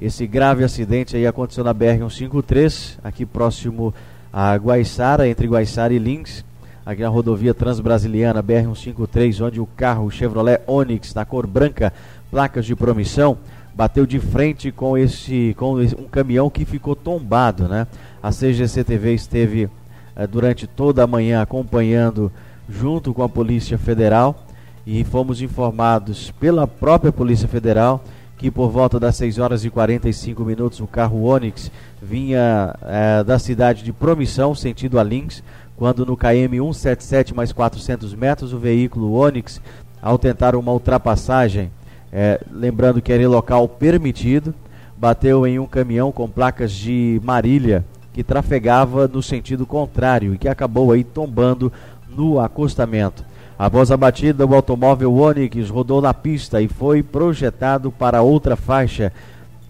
Esse 0.00 0.26
grave 0.26 0.64
acidente 0.64 1.16
aí 1.16 1.26
aconteceu 1.26 1.62
na 1.62 1.74
BR-153, 1.74 2.98
aqui 3.04 3.24
próximo 3.24 3.94
a 4.32 4.56
Guaiçara, 4.56 5.28
entre 5.28 5.46
Guaiçara 5.46 5.92
e 5.92 5.98
Lins, 5.98 6.44
aqui 6.84 7.02
na 7.02 7.08
rodovia 7.08 7.54
Transbrasiliana 7.54 8.42
BR-153, 8.42 9.44
onde 9.44 9.60
o 9.60 9.66
carro 9.66 10.10
Chevrolet 10.10 10.60
Onix, 10.66 11.14
na 11.14 11.24
cor 11.24 11.46
branca, 11.46 11.92
placas 12.30 12.66
de 12.66 12.74
promissão, 12.74 13.38
bateu 13.74 14.06
de 14.06 14.18
frente 14.18 14.72
com 14.72 14.96
esse 14.98 15.54
com 15.56 15.76
um 15.76 16.08
caminhão 16.10 16.50
que 16.50 16.64
ficou 16.64 16.96
tombado, 16.96 17.68
né? 17.68 17.86
A 18.22 18.30
CGC 18.30 18.84
TV 18.84 19.14
esteve 19.14 19.68
eh, 20.16 20.26
durante 20.26 20.66
toda 20.66 21.02
a 21.02 21.06
manhã 21.06 21.40
acompanhando 21.40 22.30
junto 22.68 23.14
com 23.14 23.22
a 23.22 23.28
Polícia 23.28 23.78
Federal 23.78 24.46
e 24.86 25.04
fomos 25.04 25.40
informados 25.40 26.30
pela 26.32 26.66
própria 26.66 27.12
Polícia 27.12 27.48
Federal 27.48 28.02
que 28.42 28.50
por 28.50 28.70
volta 28.70 28.98
das 28.98 29.14
6 29.14 29.38
horas 29.38 29.64
e 29.64 29.70
45 29.70 30.44
minutos 30.44 30.80
o 30.80 30.86
carro 30.88 31.22
Onix 31.22 31.70
vinha 32.02 32.74
é, 32.82 33.22
da 33.22 33.38
cidade 33.38 33.84
de 33.84 33.92
Promissão, 33.92 34.52
sentido 34.52 34.98
a 34.98 35.04
Lins, 35.04 35.44
quando 35.76 36.04
no 36.04 36.16
KM 36.16 36.50
177 36.50 37.36
mais 37.36 37.52
400 37.52 38.12
metros 38.14 38.52
o 38.52 38.58
veículo 38.58 39.12
Onix, 39.12 39.60
ao 40.02 40.18
tentar 40.18 40.56
uma 40.56 40.72
ultrapassagem, 40.72 41.70
é, 42.12 42.40
lembrando 42.50 43.00
que 43.00 43.12
era 43.12 43.22
em 43.22 43.26
local 43.26 43.68
permitido, 43.68 44.52
bateu 44.96 45.46
em 45.46 45.60
um 45.60 45.66
caminhão 45.66 46.10
com 46.10 46.28
placas 46.28 46.72
de 46.72 47.20
Marília 47.22 47.84
que 48.12 48.24
trafegava 48.24 49.06
no 49.06 49.22
sentido 49.22 49.64
contrário 49.64 50.34
e 50.34 50.38
que 50.38 50.48
acabou 50.48 50.90
aí 50.90 51.04
tombando 51.04 51.72
no 52.08 52.40
acostamento. 52.40 53.24
Após 53.58 53.90
a 53.90 53.96
batida, 53.96 54.46
o 54.46 54.54
automóvel 54.54 55.14
Onix 55.14 55.68
rodou 55.68 56.00
na 56.00 56.14
pista 56.14 56.60
e 56.60 56.68
foi 56.68 57.02
projetado 57.02 57.92
para 57.92 58.22
outra 58.22 58.56
faixa 58.56 59.12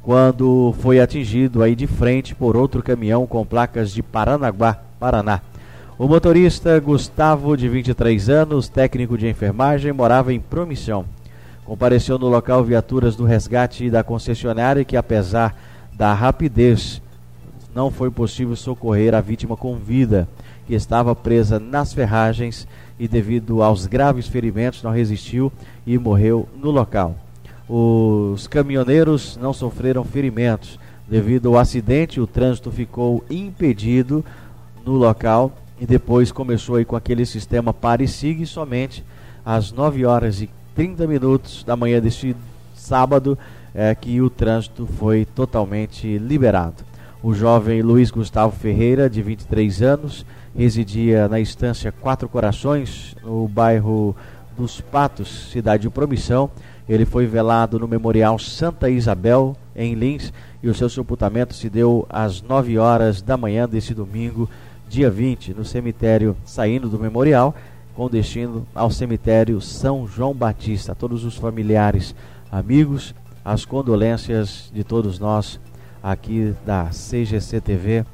quando 0.03 0.75
foi 0.81 1.01
atingido 1.01 1.63
aí 1.63 1.77
de 1.77 1.87
frente 1.87 2.35
por 2.35 2.57
outro 2.57 2.83
caminhão 2.83 3.27
com 3.27 3.45
placas 3.47 3.93
de 3.93 4.03
Paranaguá, 4.03 4.79
Paraná. 4.99 5.41
O 5.99 6.09
motorista 6.09 6.81
Gustavo, 6.81 7.57
de 7.57 7.69
23 7.69 8.29
anos, 8.29 8.69
técnico 8.69 9.17
de 9.17 9.29
enfermagem, 9.29 9.93
morava 9.93 10.33
em 10.33 10.41
Promissão. 10.41 11.05
Compareceu 11.65 12.19
no 12.19 12.29
local 12.29 12.65
viaturas 12.65 13.15
do 13.15 13.25
resgate 13.25 13.89
da 13.89 14.03
concessionária 14.03 14.85
que, 14.85 14.97
apesar 14.97 15.55
da 15.93 16.13
rapidez, 16.13 17.01
não 17.73 17.91
foi 17.91 18.11
possível 18.11 18.57
socorrer 18.57 19.15
a 19.15 19.21
vítima 19.21 19.57
com 19.57 19.77
vida, 19.77 20.27
que 20.67 20.75
estava 20.75 21.15
presa 21.15 21.61
nas 21.61 21.93
ferragens 21.93 22.67
e, 23.03 23.09
devido 23.09 23.65
aos 23.65 23.85
graves 23.85 24.29
ferimentos, 24.29 24.81
não 24.81 24.93
resistiu 24.93 25.53
e 25.85 25.99
morreu 25.99 26.49
no 26.57 26.71
local. 26.71 27.17
Os 27.69 28.47
caminhoneiros 28.47 29.37
não 29.43 29.53
sofreram 29.53 30.05
ferimentos. 30.05 30.79
Devido 31.09 31.49
ao 31.49 31.59
acidente, 31.59 32.21
o 32.21 32.29
trânsito 32.29 32.71
ficou 32.71 33.25
impedido 33.29 34.25
no 34.87 34.93
local 34.93 35.51
e 35.81 35.85
depois 35.85 36.31
começou 36.31 36.77
aí 36.77 36.85
com 36.85 36.95
aquele 36.95 37.27
sistema 37.27 37.75
pare 37.75 38.05
e 38.05 38.47
somente 38.47 39.05
às 39.45 39.73
9 39.73 40.07
horas 40.07 40.41
e 40.41 40.49
30 40.77 41.05
minutos 41.09 41.65
da 41.65 41.75
manhã 41.75 42.01
deste 42.01 42.37
sábado 42.73 43.37
é 43.75 43.93
que 43.97 44.21
o 44.21 44.31
trânsito 44.31 44.87
foi 44.87 45.25
totalmente 45.25 46.19
liberado. 46.19 46.85
O 47.21 47.35
jovem 47.35 47.83
Luiz 47.83 48.13
Gustavo 48.13 48.57
Ferreira, 48.57 49.11
de 49.11 49.21
23 49.23 49.83
anos, 49.83 50.25
residia 50.57 51.29
na 51.29 51.41
estância 51.41 51.93
Quatro 51.93 52.29
Corações, 52.29 53.17
no 53.23 53.49
bairro 53.49 54.15
dos 54.57 54.81
Patos, 54.81 55.51
cidade 55.51 55.83
de 55.83 55.91
Promissão. 55.91 56.51
Ele 56.89 57.05
foi 57.05 57.27
velado 57.27 57.79
no 57.79 57.89
Memorial 57.89 58.39
Santa 58.39 58.91
Isabel, 58.91 59.57
em 59.75 59.95
Lins, 59.95 60.33
e 60.63 60.69
o 60.69 60.75
seu 60.75 60.89
sepultamento 60.89 61.55
se 61.55 61.71
deu 61.71 62.07
às 62.09 62.43
9 62.43 62.79
horas 62.79 63.23
da 63.23 63.37
manhã 63.37 63.69
desse 63.69 63.95
domingo, 63.95 64.49
dia 64.89 65.11
20, 65.11 65.55
no 65.55 65.65
cemitério 65.65 66.37
saindo 66.45 66.89
do 66.89 66.99
memorial, 66.99 67.55
com 67.95 68.09
destino 68.09 68.67
ao 68.75 68.91
cemitério 68.91 69.61
São 69.61 70.07
João 70.07 70.35
Batista. 70.35 70.93
A 70.93 70.95
todos 70.95 71.25
os 71.25 71.37
familiares, 71.37 72.15
amigos, 72.51 73.15
as 73.45 73.65
condolências 73.65 74.71
de 74.73 74.85
todos 74.85 75.19
nós 75.19 75.59
aqui 76.03 76.55
da 76.67 76.91
CGC 76.91 77.61
TV. 77.61 78.05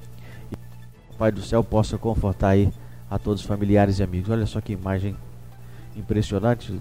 Pai 1.19 1.33
do 1.33 1.43
Céu 1.43 1.65
possa 1.65 1.99
confortar 1.99 2.51
aí 2.51 2.73
a 3.11 3.19
todos 3.19 3.41
os 3.41 3.47
familiares 3.47 3.99
e 3.99 4.03
amigos. 4.05 4.31
Olha 4.31 4.47
só 4.47 4.61
que 4.61 4.73
imagem 4.73 5.17
impressionante. 5.97 6.81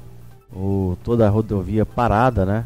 O, 0.53 0.95
toda 1.03 1.25
a 1.25 1.29
rodovia 1.29 1.85
parada, 1.85 2.45
né? 2.45 2.65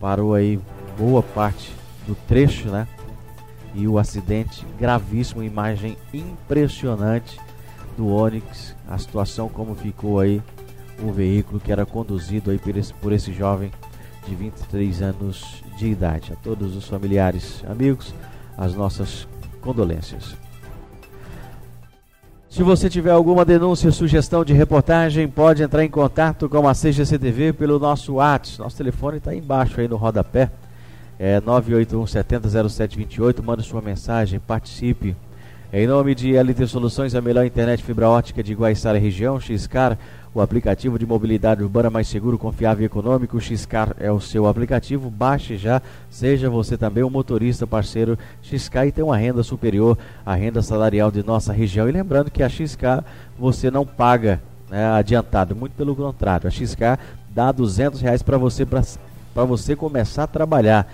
Parou 0.00 0.34
aí 0.34 0.58
boa 0.98 1.22
parte 1.22 1.72
do 2.06 2.14
trecho, 2.26 2.68
né? 2.68 2.88
E 3.74 3.86
o 3.86 3.98
acidente 3.98 4.66
gravíssimo, 4.78 5.42
imagem 5.42 5.96
impressionante 6.12 7.38
do 7.96 8.08
Onix, 8.08 8.74
a 8.88 8.96
situação 8.98 9.48
como 9.48 9.74
ficou 9.74 10.20
aí 10.20 10.42
o 11.02 11.12
veículo 11.12 11.60
que 11.60 11.70
era 11.70 11.84
conduzido 11.84 12.50
aí 12.50 12.58
por 12.58 12.76
esse, 12.76 12.94
por 12.94 13.12
esse 13.12 13.32
jovem 13.32 13.70
de 14.26 14.34
23 14.34 15.02
anos 15.02 15.62
de 15.76 15.88
idade. 15.88 16.32
A 16.32 16.36
todos 16.36 16.74
os 16.74 16.88
familiares, 16.88 17.62
amigos, 17.68 18.14
as 18.56 18.74
nossas 18.74 19.28
condolências. 19.60 20.43
Se 22.54 22.62
você 22.62 22.88
tiver 22.88 23.10
alguma 23.10 23.44
denúncia, 23.44 23.90
sugestão 23.90 24.44
de 24.44 24.52
reportagem, 24.52 25.26
pode 25.26 25.60
entrar 25.60 25.84
em 25.84 25.90
contato 25.90 26.48
com 26.48 26.68
a 26.68 26.72
CGCTV 26.72 27.52
pelo 27.52 27.80
nosso 27.80 28.14
WhatsApp. 28.14 28.60
Nosso 28.60 28.76
telefone 28.76 29.16
está 29.16 29.34
embaixo 29.34 29.80
aí 29.80 29.88
no 29.88 29.96
rodapé. 29.96 30.48
É 31.18 31.40
981 31.40 32.06
70 32.06 32.48
0728. 32.68 33.42
Mande 33.42 33.64
sua 33.64 33.82
mensagem, 33.82 34.38
participe. 34.38 35.16
Em 35.76 35.88
nome 35.88 36.14
de 36.14 36.36
LT 36.36 36.68
Soluções, 36.68 37.16
a 37.16 37.20
melhor 37.20 37.44
internet 37.44 37.82
fibra 37.82 38.08
ótica 38.08 38.44
de 38.44 38.54
Guaiçara 38.54 38.96
região, 38.96 39.40
Xcar 39.40 39.98
o 40.32 40.40
aplicativo 40.40 40.96
de 41.00 41.04
mobilidade 41.04 41.64
urbana 41.64 41.90
mais 41.90 42.06
seguro, 42.06 42.38
confiável 42.38 42.84
e 42.84 42.86
econômico. 42.86 43.40
Xcar 43.40 43.92
é 43.98 44.08
o 44.08 44.20
seu 44.20 44.46
aplicativo. 44.46 45.10
Baixe 45.10 45.56
já, 45.56 45.82
seja 46.08 46.48
você 46.48 46.78
também 46.78 47.02
um 47.02 47.10
motorista 47.10 47.66
parceiro 47.66 48.16
Xcar 48.40 48.86
e 48.86 48.92
tenha 48.92 49.04
uma 49.04 49.16
renda 49.16 49.42
superior 49.42 49.98
à 50.24 50.36
renda 50.36 50.62
salarial 50.62 51.10
de 51.10 51.24
nossa 51.24 51.52
região. 51.52 51.88
E 51.88 51.92
lembrando 51.92 52.30
que 52.30 52.44
a 52.44 52.48
Xcar 52.48 53.04
você 53.36 53.68
não 53.68 53.84
paga 53.84 54.40
né, 54.70 54.86
adiantado, 54.92 55.56
muito 55.56 55.72
pelo 55.72 55.96
contrário. 55.96 56.46
A 56.46 56.52
Xcar 56.52 57.00
dá 57.30 57.50
200 57.50 58.00
reais 58.00 58.22
para 58.22 58.38
você, 58.38 58.64
para 58.64 59.44
você 59.44 59.74
começar 59.74 60.22
a 60.22 60.28
trabalhar. 60.28 60.86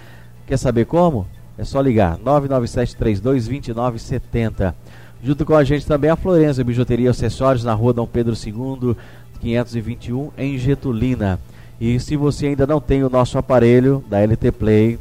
Quer 0.47 0.57
saber 0.57 0.87
como? 0.87 1.27
É 1.61 1.65
só 1.65 1.79
ligar 1.79 2.17
997 2.17 2.97
32 2.97 3.47
2970. 3.47 4.75
Junto 5.23 5.45
com 5.45 5.55
a 5.55 5.63
gente 5.63 5.85
também 5.85 6.09
a 6.09 6.17
Florença 6.17 6.65
Bijuteria 6.65 7.05
e 7.05 7.09
Acessórios 7.11 7.63
na 7.63 7.75
rua 7.75 7.93
Dom 7.93 8.07
Pedro 8.07 8.33
II, 8.33 8.97
521 9.43 10.31
em 10.39 10.57
Getulina. 10.57 11.39
E 11.79 12.01
se 12.01 12.17
você 12.17 12.47
ainda 12.47 12.67
não 12.67 12.81
tem 12.81 13.05
o 13.05 13.11
nosso 13.11 13.37
aparelho 13.37 14.03
da 14.09 14.25
LT 14.25 14.53
Play, 14.53 14.99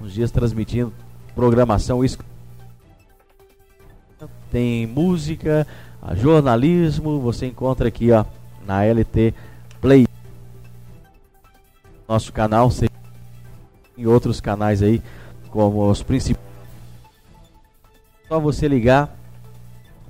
uns 0.00 0.12
dias 0.12 0.30
transmitindo 0.30 0.92
programação 1.34 2.00
tem 4.52 4.86
música, 4.86 5.66
jornalismo, 6.14 7.18
você 7.18 7.46
encontra 7.46 7.88
aqui 7.88 8.12
ó, 8.12 8.24
na 8.64 8.84
LT 8.84 9.34
Play. 9.80 10.06
Nosso 12.08 12.32
canal 12.32 12.70
e 13.96 14.06
outros 14.06 14.40
canais 14.40 14.82
aí, 14.82 15.02
como 15.50 15.90
os 15.90 16.02
principais. 16.02 16.46
Só 18.28 18.40
você 18.40 18.66
ligar 18.66 19.16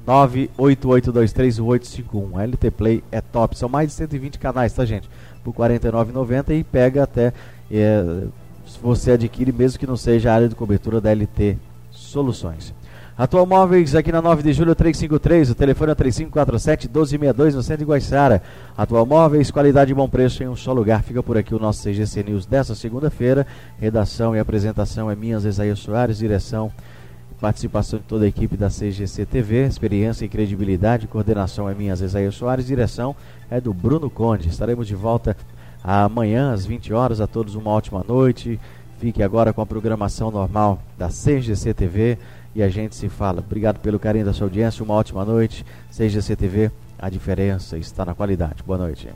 988231851. 0.07 2.49
LT 2.49 2.71
Play 2.71 3.05
é 3.11 3.21
top. 3.21 3.59
São 3.59 3.69
mais 3.69 3.89
de 3.89 3.95
120 3.95 4.39
canais, 4.39 4.73
tá, 4.73 4.85
gente? 4.85 5.11
Por 5.45 5.55
R$ 5.55 5.79
49,90 5.79 6.59
e 6.59 6.65
pega 6.65 7.03
até. 7.03 7.33
É, 7.71 8.25
se 8.67 8.79
você 8.81 9.13
adquire, 9.13 9.53
mesmo 9.53 9.79
que 9.79 9.87
não 9.87 9.97
seja 9.97 10.31
a 10.31 10.35
área 10.35 10.49
de 10.49 10.55
cobertura 10.55 11.01
da 11.01 11.13
LT 11.13 11.59
Soluções. 11.91 12.75
Atual 13.19 13.47
Móveis 13.47 13.95
aqui 13.95 14.13
na 14.13 14.21
9 14.21 14.43
de 14.43 14.53
julho 14.53 14.75
353, 14.75 15.51
o 15.51 15.55
telefone 15.55 15.93
é 15.93 15.95
3547 15.95 16.87
1262 16.87 17.55
no 17.55 17.63
centro 17.63 17.85
de 17.85 17.91
Guaiçara. 17.91 18.43
Atual 18.77 19.07
Móveis, 19.07 19.51
qualidade 19.51 19.91
e 19.91 19.95
bom 19.95 20.07
preço 20.07 20.43
em 20.43 20.49
um 20.49 20.55
só 20.55 20.73
lugar. 20.73 21.03
Fica 21.03 21.23
por 21.23 21.39
aqui 21.39 21.55
o 21.55 21.59
nosso 21.59 21.83
CGC 21.83 22.23
News 22.25 22.45
dessa 22.45 22.75
segunda-feira. 22.75 23.47
Redação 23.81 24.37
e 24.37 24.39
apresentação 24.39 25.11
é 25.11 25.17
minha, 25.17 25.39
Isaías 25.39 25.79
Soares, 25.79 26.19
direção 26.19 26.71
Participação 27.41 27.99
de 27.99 28.07
toda 28.07 28.25
a 28.25 28.29
equipe 28.29 28.57
da 28.57 28.69
CGC 28.69 29.27
TV, 29.27 29.67
experiência 29.67 30.25
e 30.25 30.29
credibilidade, 30.29 31.07
coordenação 31.07 31.69
é 31.69 31.75
minha, 31.75 31.95
Zezaia 31.95 32.31
Soares, 32.31 32.67
direção 32.67 33.15
é 33.51 33.61
do 33.61 33.75
Bruno 33.75 34.09
Conde. 34.09 34.49
Estaremos 34.49 34.87
de 34.87 34.95
volta 34.95 35.37
amanhã 35.85 36.53
às 36.53 36.65
20 36.65 36.95
horas. 36.95 37.21
A 37.21 37.27
todos 37.27 37.55
uma 37.55 37.71
ótima 37.71 38.03
noite. 38.07 38.59
Fique 38.99 39.23
agora 39.23 39.53
com 39.53 39.61
a 39.61 39.67
programação 39.67 40.31
normal 40.31 40.81
da 40.97 41.09
CGC 41.09 41.75
TV 41.75 42.19
e 42.57 42.63
a 42.63 42.71
gente 42.71 42.97
se 42.97 43.11
fala. 43.11 43.41
Obrigado 43.41 43.79
pelo 43.81 43.99
carinho 43.99 44.25
da 44.25 44.33
sua 44.33 44.47
audiência, 44.47 44.83
uma 44.83 44.95
ótima 44.95 45.27
noite. 45.27 45.63
Seja 45.91 46.23
CTV, 46.23 46.71
a 46.99 47.11
diferença 47.11 47.77
está 47.77 48.03
na 48.03 48.15
qualidade. 48.15 48.63
Boa 48.63 48.79
noite. 48.79 49.11